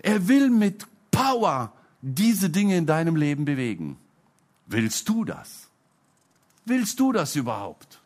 Er 0.00 0.28
will 0.28 0.50
mit 0.50 0.86
Power 1.10 1.72
diese 2.00 2.50
Dinge 2.50 2.76
in 2.76 2.86
deinem 2.86 3.14
Leben 3.16 3.44
bewegen. 3.44 3.96
Willst 4.66 5.08
du 5.08 5.24
das? 5.24 5.68
Willst 6.64 6.98
du 6.98 7.12
das 7.12 7.36
überhaupt? 7.36 8.00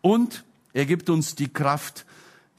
Und 0.00 0.44
er 0.72 0.86
gibt 0.86 1.10
uns 1.10 1.34
die 1.34 1.48
Kraft, 1.48 2.06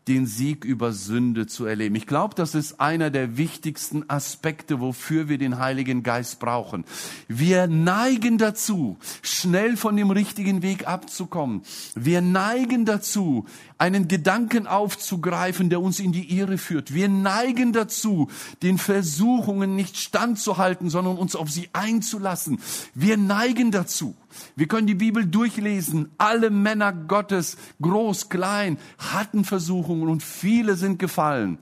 den 0.08 0.26
Sieg 0.26 0.66
über 0.66 0.92
Sünde 0.92 1.48
zu 1.48 1.66
erleben. 1.66 1.96
Ich 1.96 2.08
glaube, 2.08 2.36
das 2.36 2.56
ist 2.56 2.80
einer 2.80 3.10
der 3.10 3.38
wichtigsten 3.38 4.10
Aspekte, 4.10 4.80
wofür 4.80 5.30
wir 5.30 5.38
den 5.38 5.60
Heiligen 5.60 6.04
Geist 6.04 6.40
brauchen. 6.40 6.84
Wir 7.28 7.68
neigen 7.68 8.38
dazu, 8.38 8.98
schnell 9.22 9.78
von 9.78 9.96
dem 9.96 10.12
richtigen 10.12 10.62
Weg 10.62 10.88
abzukommen. 10.88 11.62
Wir 11.96 12.22
neigen 12.22 12.86
dazu, 12.86 13.46
einen 13.78 14.08
Gedanken 14.08 14.68
aufzugreifen, 14.68 15.70
der 15.70 15.82
uns 15.82 16.00
in 16.00 16.12
die 16.12 16.38
Irre 16.38 16.58
führt. 16.58 16.94
Wir 16.94 17.10
neigen 17.10 17.74
dazu, 17.74 18.30
den 18.62 18.78
Versuchungen 18.78 19.76
nicht 19.76 19.98
standzuhalten, 19.98 20.90
sondern 20.90 21.18
uns 21.18 21.36
auf 21.36 21.50
sie 21.50 21.70
einzulassen. 21.74 22.60
Wir 22.94 23.18
neigen 23.18 23.72
dazu, 23.72 24.16
wir 24.56 24.68
können 24.68 24.88
die 24.88 24.96
Bibel 24.96 25.26
durchlesen. 25.26 26.12
Alle 26.18 26.50
Männer 26.50 26.94
Gottes, 26.94 27.58
groß, 27.82 28.30
klein, 28.30 28.78
hatten 28.98 29.46
Versuchungen 29.46 30.08
und 30.08 30.24
viele 30.24 30.76
sind 30.76 31.00
gefallen. 31.00 31.58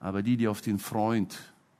Aber 0.00 0.22
die, 0.22 0.36
die 0.36 0.48
auf 0.48 0.60
den 0.60 0.78
Freund, 0.78 1.38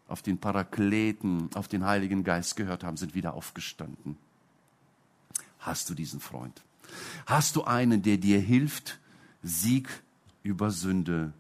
auf 0.09 0.23
den 0.23 0.39
Parakleten, 0.39 1.51
auf 1.55 1.69
den 1.69 1.85
Heiligen 1.85 2.25
Geist 2.25 2.57
gehört 2.57 2.85
haben, 2.85 2.97
sind 2.97 3.15
wieder 3.15 3.35
aufgestanden. 3.35 4.17
Hast 5.59 5.91
du 5.91 5.95
diesen 5.95 6.21
Freund? 6.21 6.63
Hast 7.27 7.57
du 7.57 7.65
einen, 7.65 8.03
der 8.03 8.19
dir 8.19 8.39
hilft, 8.41 8.99
Sieg 9.43 9.89
über 10.43 10.71
Sünde 10.71 11.33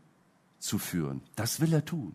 zu 0.62 0.78
führen. 0.78 1.22
Das 1.34 1.60
will 1.60 1.72
er 1.72 1.84
tun. 1.84 2.14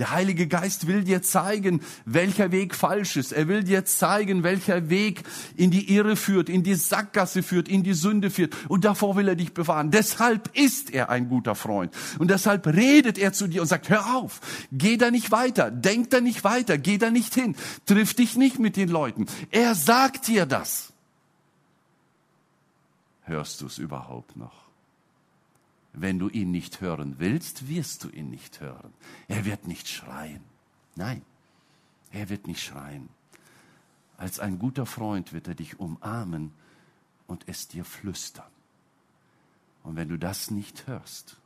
Der 0.00 0.10
Heilige 0.10 0.48
Geist 0.48 0.88
will 0.88 1.04
dir 1.04 1.22
zeigen, 1.22 1.80
welcher 2.04 2.50
Weg 2.50 2.74
falsch 2.74 3.16
ist. 3.16 3.32
Er 3.32 3.46
will 3.46 3.62
dir 3.62 3.84
zeigen, 3.84 4.42
welcher 4.42 4.90
Weg 4.90 5.22
in 5.54 5.70
die 5.70 5.94
Irre 5.94 6.16
führt, 6.16 6.48
in 6.48 6.64
die 6.64 6.74
Sackgasse 6.74 7.44
führt, 7.44 7.68
in 7.68 7.84
die 7.84 7.94
Sünde 7.94 8.30
führt. 8.30 8.52
Und 8.68 8.84
davor 8.84 9.14
will 9.14 9.28
er 9.28 9.36
dich 9.36 9.54
bewahren. 9.54 9.92
Deshalb 9.92 10.50
ist 10.56 10.92
er 10.92 11.08
ein 11.08 11.28
guter 11.28 11.54
Freund. 11.54 11.94
Und 12.18 12.32
deshalb 12.32 12.66
redet 12.66 13.16
er 13.16 13.32
zu 13.32 13.46
dir 13.46 13.62
und 13.62 13.68
sagt, 13.68 13.88
hör 13.88 14.16
auf, 14.16 14.40
geh 14.72 14.96
da 14.96 15.12
nicht 15.12 15.30
weiter, 15.30 15.70
denk 15.70 16.10
da 16.10 16.20
nicht 16.20 16.42
weiter, 16.42 16.78
geh 16.78 16.98
da 16.98 17.10
nicht 17.10 17.32
hin, 17.32 17.54
triff 17.86 18.12
dich 18.12 18.36
nicht 18.36 18.58
mit 18.58 18.76
den 18.76 18.88
Leuten. 18.88 19.26
Er 19.52 19.76
sagt 19.76 20.26
dir 20.26 20.46
das. 20.46 20.92
Hörst 23.22 23.60
du 23.60 23.66
es 23.66 23.78
überhaupt 23.78 24.36
noch? 24.36 24.63
Wenn 25.94 26.18
du 26.18 26.28
ihn 26.28 26.50
nicht 26.50 26.80
hören 26.80 27.16
willst, 27.18 27.68
wirst 27.68 28.02
du 28.02 28.08
ihn 28.08 28.28
nicht 28.28 28.60
hören. 28.60 28.92
Er 29.28 29.44
wird 29.44 29.68
nicht 29.68 29.88
schreien. 29.88 30.42
Nein, 30.96 31.22
er 32.10 32.28
wird 32.28 32.48
nicht 32.48 32.62
schreien. 32.62 33.08
Als 34.16 34.40
ein 34.40 34.58
guter 34.58 34.86
Freund 34.86 35.32
wird 35.32 35.46
er 35.46 35.54
dich 35.54 35.78
umarmen 35.78 36.52
und 37.28 37.48
es 37.48 37.68
dir 37.68 37.84
flüstern. 37.84 38.50
Und 39.84 39.94
wenn 39.94 40.08
du 40.08 40.18
das 40.18 40.50
nicht 40.50 40.88
hörst, 40.88 41.36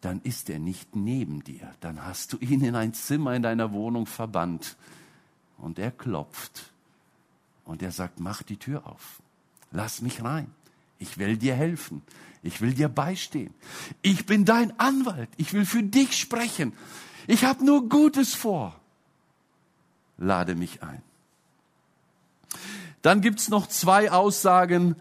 dann 0.00 0.22
ist 0.22 0.48
er 0.48 0.58
nicht 0.58 0.96
neben 0.96 1.44
dir. 1.44 1.74
Dann 1.80 2.04
hast 2.04 2.32
du 2.32 2.38
ihn 2.38 2.62
in 2.62 2.76
ein 2.76 2.94
Zimmer 2.94 3.34
in 3.34 3.42
deiner 3.42 3.72
Wohnung 3.72 4.06
verbannt 4.06 4.76
und 5.58 5.78
er 5.78 5.90
klopft 5.90 6.72
und 7.64 7.82
er 7.82 7.92
sagt, 7.92 8.20
mach 8.20 8.42
die 8.42 8.56
Tür 8.56 8.86
auf, 8.86 9.22
lass 9.70 10.00
mich 10.00 10.22
rein. 10.22 10.50
Ich 10.98 11.18
will 11.18 11.36
dir 11.36 11.54
helfen. 11.54 12.02
Ich 12.42 12.60
will 12.60 12.74
dir 12.74 12.88
beistehen. 12.88 13.54
Ich 14.02 14.26
bin 14.26 14.44
dein 14.44 14.78
Anwalt. 14.78 15.30
Ich 15.36 15.52
will 15.52 15.64
für 15.64 15.82
dich 15.82 16.18
sprechen. 16.18 16.74
Ich 17.26 17.44
habe 17.44 17.64
nur 17.64 17.88
Gutes 17.88 18.34
vor. 18.34 18.78
Lade 20.18 20.54
mich 20.54 20.82
ein. 20.82 21.02
Dann 23.02 23.20
gibt's 23.20 23.48
noch 23.48 23.66
zwei 23.66 24.10
Aussagen 24.10 24.96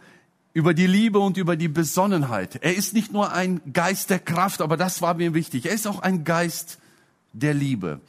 über 0.53 0.73
die 0.73 0.87
Liebe 0.87 1.19
und 1.19 1.37
über 1.37 1.55
die 1.55 1.67
Besonnenheit. 1.67 2.57
Er 2.61 2.75
ist 2.75 2.93
nicht 2.93 3.11
nur 3.11 3.33
ein 3.33 3.61
Geist 3.73 4.09
der 4.09 4.19
Kraft, 4.19 4.61
aber 4.61 4.77
das 4.77 5.01
war 5.01 5.15
mir 5.15 5.33
wichtig. 5.33 5.65
Er 5.65 5.73
ist 5.73 5.87
auch 5.87 5.99
ein 5.99 6.23
Geist 6.23 6.79
der 7.33 7.53
Liebe. 7.53 8.01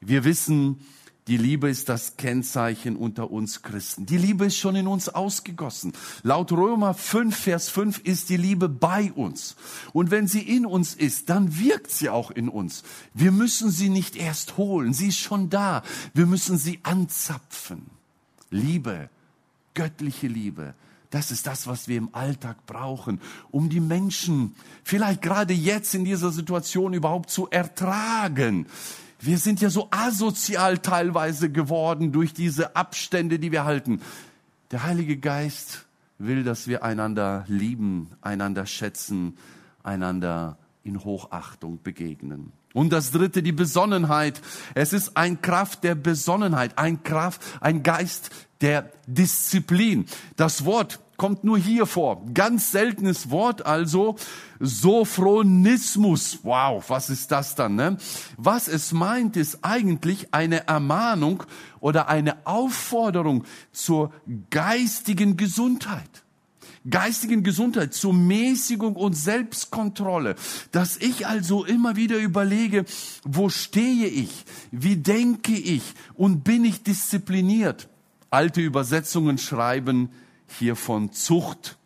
Wir 0.00 0.24
wissen, 0.24 0.80
Die 1.28 1.36
Liebe 1.36 1.68
ist 1.68 1.88
das 1.88 2.16
Kennzeichen 2.16 2.94
unter 2.94 3.32
uns 3.32 3.62
Christen. 3.62 4.06
Die 4.06 4.16
Liebe 4.16 4.46
ist 4.46 4.56
schon 4.56 4.76
in 4.76 4.86
uns 4.86 5.08
ausgegossen. 5.08 5.92
Laut 6.22 6.52
Römer 6.52 6.94
5, 6.94 7.36
Vers 7.36 7.68
5 7.68 7.98
ist 7.98 8.28
die 8.28 8.36
Liebe 8.36 8.68
bei 8.68 9.10
uns. 9.12 9.56
Und 9.92 10.12
wenn 10.12 10.28
sie 10.28 10.42
in 10.42 10.64
uns 10.64 10.94
ist, 10.94 11.28
dann 11.28 11.58
wirkt 11.58 11.90
sie 11.90 12.10
auch 12.10 12.30
in 12.30 12.48
uns. 12.48 12.84
Wir 13.12 13.32
müssen 13.32 13.72
sie 13.72 13.88
nicht 13.88 14.14
erst 14.14 14.56
holen. 14.56 14.92
Sie 14.92 15.08
ist 15.08 15.18
schon 15.18 15.50
da. 15.50 15.82
Wir 16.14 16.26
müssen 16.26 16.58
sie 16.58 16.78
anzapfen. 16.84 17.86
Liebe, 18.50 19.10
göttliche 19.74 20.28
Liebe. 20.28 20.74
Das 21.16 21.30
ist 21.30 21.46
das, 21.46 21.66
was 21.66 21.88
wir 21.88 21.96
im 21.96 22.14
Alltag 22.14 22.66
brauchen, 22.66 23.22
um 23.50 23.70
die 23.70 23.80
Menschen 23.80 24.54
vielleicht 24.84 25.22
gerade 25.22 25.54
jetzt 25.54 25.94
in 25.94 26.04
dieser 26.04 26.30
Situation 26.30 26.92
überhaupt 26.92 27.30
zu 27.30 27.48
ertragen. 27.48 28.66
Wir 29.18 29.38
sind 29.38 29.62
ja 29.62 29.70
so 29.70 29.88
asozial 29.90 30.76
teilweise 30.76 31.50
geworden 31.50 32.12
durch 32.12 32.34
diese 32.34 32.76
Abstände, 32.76 33.38
die 33.38 33.50
wir 33.50 33.64
halten. 33.64 34.02
Der 34.72 34.82
Heilige 34.82 35.16
Geist 35.16 35.86
will, 36.18 36.44
dass 36.44 36.68
wir 36.68 36.84
einander 36.84 37.46
lieben, 37.48 38.10
einander 38.20 38.66
schätzen, 38.66 39.38
einander 39.82 40.58
in 40.82 41.02
Hochachtung 41.02 41.82
begegnen. 41.82 42.52
Und 42.74 42.92
das 42.92 43.10
dritte, 43.10 43.42
die 43.42 43.52
Besonnenheit. 43.52 44.42
Es 44.74 44.92
ist 44.92 45.16
ein 45.16 45.40
Kraft 45.40 45.82
der 45.82 45.94
Besonnenheit, 45.94 46.76
ein 46.76 47.02
Kraft, 47.02 47.40
ein 47.62 47.82
Geist 47.82 48.30
der 48.60 48.90
Disziplin. 49.06 50.06
Das 50.36 50.64
Wort 50.64 51.00
kommt 51.16 51.44
nur 51.44 51.58
hier 51.58 51.86
vor. 51.86 52.24
Ganz 52.34 52.70
seltenes 52.70 53.30
Wort 53.30 53.64
also. 53.64 54.16
Sophronismus. 54.60 56.40
Wow, 56.42 56.84
was 56.88 57.10
ist 57.10 57.30
das 57.30 57.54
dann? 57.54 57.74
Ne? 57.74 57.98
Was 58.36 58.68
es 58.68 58.92
meint, 58.92 59.36
ist 59.36 59.58
eigentlich 59.62 60.32
eine 60.32 60.66
Ermahnung 60.66 61.42
oder 61.80 62.08
eine 62.08 62.46
Aufforderung 62.46 63.44
zur 63.72 64.12
geistigen 64.50 65.36
Gesundheit 65.36 66.22
geistigen 66.88 67.42
Gesundheit, 67.42 67.94
zur 67.94 68.14
Mäßigung 68.14 68.94
und 68.94 69.14
Selbstkontrolle, 69.14 70.36
dass 70.70 70.96
ich 70.96 71.26
also 71.26 71.64
immer 71.64 71.96
wieder 71.96 72.16
überlege, 72.16 72.84
wo 73.24 73.48
stehe 73.48 74.06
ich, 74.06 74.44
wie 74.70 74.96
denke 74.96 75.54
ich 75.54 75.82
und 76.14 76.44
bin 76.44 76.64
ich 76.64 76.82
diszipliniert. 76.82 77.88
Alte 78.30 78.60
Übersetzungen 78.60 79.38
schreiben 79.38 80.10
hier 80.58 80.76
von 80.76 81.12
Zucht. 81.12 81.76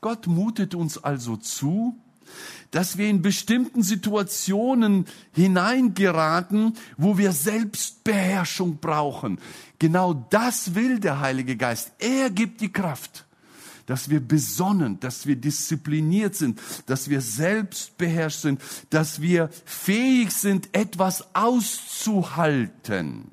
Gott 0.00 0.26
mutet 0.26 0.74
uns 0.74 1.02
also 1.02 1.36
zu, 1.36 1.96
dass 2.70 2.98
wir 2.98 3.08
in 3.08 3.22
bestimmten 3.22 3.82
Situationen 3.82 5.06
hineingeraten, 5.32 6.74
wo 6.96 7.16
wir 7.18 7.32
Selbstbeherrschung 7.32 8.78
brauchen. 8.78 9.40
Genau 9.78 10.14
das 10.30 10.74
will 10.74 11.00
der 11.00 11.20
Heilige 11.20 11.56
Geist. 11.56 11.92
Er 11.98 12.30
gibt 12.30 12.60
die 12.60 12.72
Kraft, 12.72 13.24
dass 13.86 14.10
wir 14.10 14.20
besonnen, 14.20 15.00
dass 15.00 15.26
wir 15.26 15.36
diszipliniert 15.36 16.34
sind, 16.34 16.60
dass 16.86 17.08
wir 17.08 17.22
selbstbeherrscht 17.22 18.40
sind, 18.40 18.60
dass 18.90 19.22
wir 19.22 19.48
fähig 19.64 20.32
sind, 20.32 20.68
etwas 20.72 21.34
auszuhalten. 21.34 23.30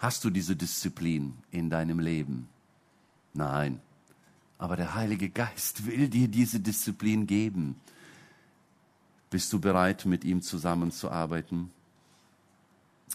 Hast 0.00 0.24
du 0.24 0.30
diese 0.30 0.56
Disziplin 0.56 1.34
in 1.50 1.68
deinem 1.68 1.98
Leben? 2.00 2.48
Nein. 3.34 3.82
Aber 4.56 4.74
der 4.74 4.94
Heilige 4.94 5.28
Geist 5.28 5.84
will 5.84 6.08
dir 6.08 6.26
diese 6.26 6.58
Disziplin 6.58 7.26
geben. 7.26 7.78
Bist 9.28 9.52
du 9.52 9.60
bereit, 9.60 10.06
mit 10.06 10.24
ihm 10.24 10.40
zusammenzuarbeiten? 10.40 11.70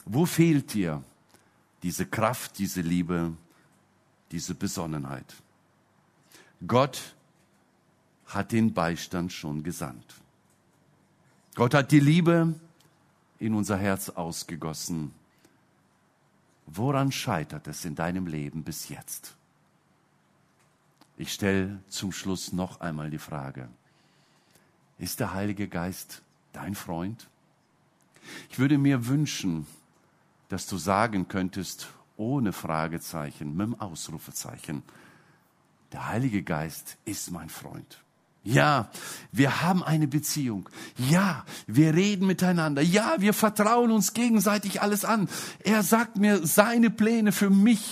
Wo 0.05 0.27
fehlt 0.27 0.75
dir 0.75 1.03
diese 1.81 2.05
Kraft, 2.05 2.59
diese 2.59 2.81
Liebe, 2.81 3.33
diese 4.29 4.53
Besonnenheit? 4.53 5.33
Gott 6.67 7.15
hat 8.27 8.51
den 8.51 8.75
Beistand 8.75 9.33
schon 9.33 9.63
gesandt. 9.63 10.21
Gott 11.55 11.73
hat 11.73 11.91
die 11.91 11.99
Liebe 11.99 12.53
in 13.39 13.55
unser 13.55 13.77
Herz 13.77 14.09
ausgegossen 14.09 15.11
Woran 16.65 17.11
scheitert 17.11 17.67
es 17.67 17.85
in 17.85 17.95
deinem 17.95 18.27
Leben 18.27 18.63
bis 18.63 18.89
jetzt? 18.89 19.35
Ich 21.17 21.31
stelle 21.31 21.79
zum 21.87 22.11
Schluss 22.11 22.51
noch 22.51 22.81
einmal 22.81 23.09
die 23.09 23.19
Frage, 23.19 23.69
ist 24.97 25.19
der 25.19 25.33
Heilige 25.33 25.67
Geist 25.67 26.21
dein 26.53 26.75
Freund? 26.75 27.27
Ich 28.49 28.59
würde 28.59 28.77
mir 28.77 29.07
wünschen, 29.07 29.67
dass 30.49 30.67
du 30.67 30.77
sagen 30.77 31.27
könntest, 31.27 31.89
ohne 32.17 32.53
Fragezeichen, 32.53 33.55
mit 33.55 33.67
dem 33.67 33.79
Ausrufezeichen, 33.79 34.83
der 35.91 36.07
Heilige 36.07 36.43
Geist 36.43 36.97
ist 37.05 37.31
mein 37.31 37.49
Freund. 37.49 38.04
Ja, 38.45 38.91
wir 39.31 39.63
haben 39.63 39.83
eine 39.83 40.07
Beziehung. 40.07 40.69
Ja, 41.09 41.43
wir 41.65 41.95
reden 41.95 42.27
miteinander. 42.27 42.83
Ja, 42.83 43.15
wir 43.17 43.33
vertrauen 43.33 43.91
uns 43.91 44.13
gegenseitig 44.13 44.83
alles 44.83 45.03
an. 45.03 45.27
Er 45.63 45.81
sagt 45.81 46.17
mir 46.17 46.45
seine 46.45 46.91
Pläne 46.91 47.31
für 47.31 47.49
mich 47.49 47.83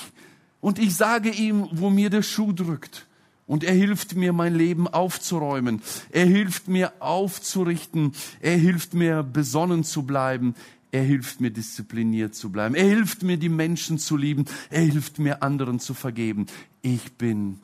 und 0.62 0.78
ich 0.78 0.96
sage 0.96 1.32
ihm, 1.32 1.68
wo 1.72 1.90
mir 1.90 2.12
der 2.12 2.22
Schuh 2.22 2.54
drückt. 2.54 3.08
Und 3.48 3.64
er 3.64 3.74
hilft 3.74 4.16
mir, 4.16 4.32
mein 4.32 4.54
Leben 4.54 4.88
aufzuräumen. 4.88 5.82
Er 6.12 6.28
hilft 6.28 6.68
mir 6.68 6.94
aufzurichten. 7.00 8.14
Er 8.40 8.56
hilft 8.56 8.94
mir, 8.94 9.24
besonnen 9.24 9.84
zu 9.84 10.04
bleiben. 10.04 10.54
Er 10.92 11.02
hilft 11.02 11.42
mir, 11.42 11.50
diszipliniert 11.50 12.36
zu 12.36 12.52
bleiben. 12.52 12.76
Er 12.76 12.86
hilft 12.86 13.24
mir, 13.24 13.38
die 13.38 13.50
Menschen 13.50 13.98
zu 13.98 14.18
lieben. 14.18 14.46
Er 14.70 14.82
hilft 14.82 15.18
mir, 15.18 15.42
anderen 15.42 15.80
zu 15.80 15.96
vergeben. 15.96 16.46
Ich 16.84 17.14
bin 17.14 17.60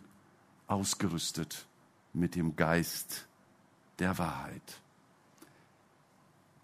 ausgerüstet 0.68 1.69
mit 2.14 2.36
dem 2.36 2.56
Geist 2.56 3.28
der 4.00 4.18
Wahrheit. 4.18 4.82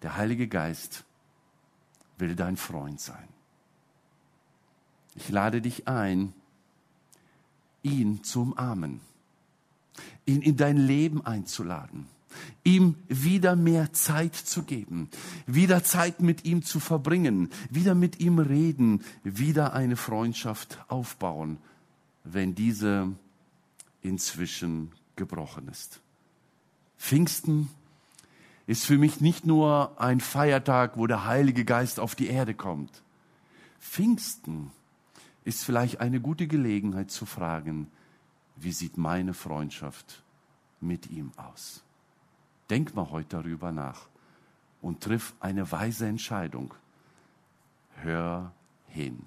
Der 0.02 0.16
Heilige 0.16 0.48
Geist 0.48 1.04
will 2.18 2.34
dein 2.34 2.56
Freund 2.56 3.00
sein. 3.00 3.28
Ich 5.14 5.28
lade 5.30 5.60
dich 5.60 5.88
ein, 5.88 6.34
ihn 7.82 8.22
zu 8.22 8.42
umarmen, 8.42 9.00
ihn 10.26 10.42
in 10.42 10.56
dein 10.56 10.76
Leben 10.76 11.24
einzuladen, 11.24 12.06
ihm 12.64 12.96
wieder 13.08 13.56
mehr 13.56 13.92
Zeit 13.92 14.34
zu 14.34 14.64
geben, 14.64 15.08
wieder 15.46 15.82
Zeit 15.84 16.20
mit 16.20 16.44
ihm 16.44 16.62
zu 16.62 16.80
verbringen, 16.80 17.50
wieder 17.70 17.94
mit 17.94 18.20
ihm 18.20 18.38
reden, 18.38 19.02
wieder 19.24 19.72
eine 19.72 19.96
Freundschaft 19.96 20.84
aufbauen, 20.88 21.58
wenn 22.24 22.54
diese 22.54 23.12
inzwischen 24.02 24.92
gebrochen 25.16 25.68
ist. 25.68 26.00
Pfingsten 26.98 27.68
ist 28.66 28.84
für 28.84 28.98
mich 28.98 29.20
nicht 29.20 29.46
nur 29.46 30.00
ein 30.00 30.20
Feiertag, 30.20 30.96
wo 30.96 31.06
der 31.06 31.24
Heilige 31.24 31.64
Geist 31.64 32.00
auf 32.00 32.14
die 32.14 32.28
Erde 32.28 32.54
kommt. 32.54 33.02
Pfingsten 33.80 34.70
ist 35.44 35.64
vielleicht 35.64 36.00
eine 36.00 36.20
gute 36.20 36.46
Gelegenheit 36.46 37.10
zu 37.10 37.26
fragen, 37.26 37.90
wie 38.56 38.72
sieht 38.72 38.96
meine 38.96 39.34
Freundschaft 39.34 40.22
mit 40.80 41.10
ihm 41.10 41.32
aus? 41.36 41.82
Denk 42.70 42.94
mal 42.94 43.10
heute 43.10 43.36
darüber 43.36 43.70
nach 43.70 44.08
und 44.82 45.02
triff 45.02 45.34
eine 45.40 45.70
weise 45.70 46.06
Entscheidung. 46.06 46.74
Hör 48.02 48.52
hin. 48.88 49.22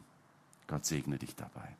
Gott 0.67 0.85
segne 0.85 1.17
dich 1.17 1.35
dabei. 1.35 1.75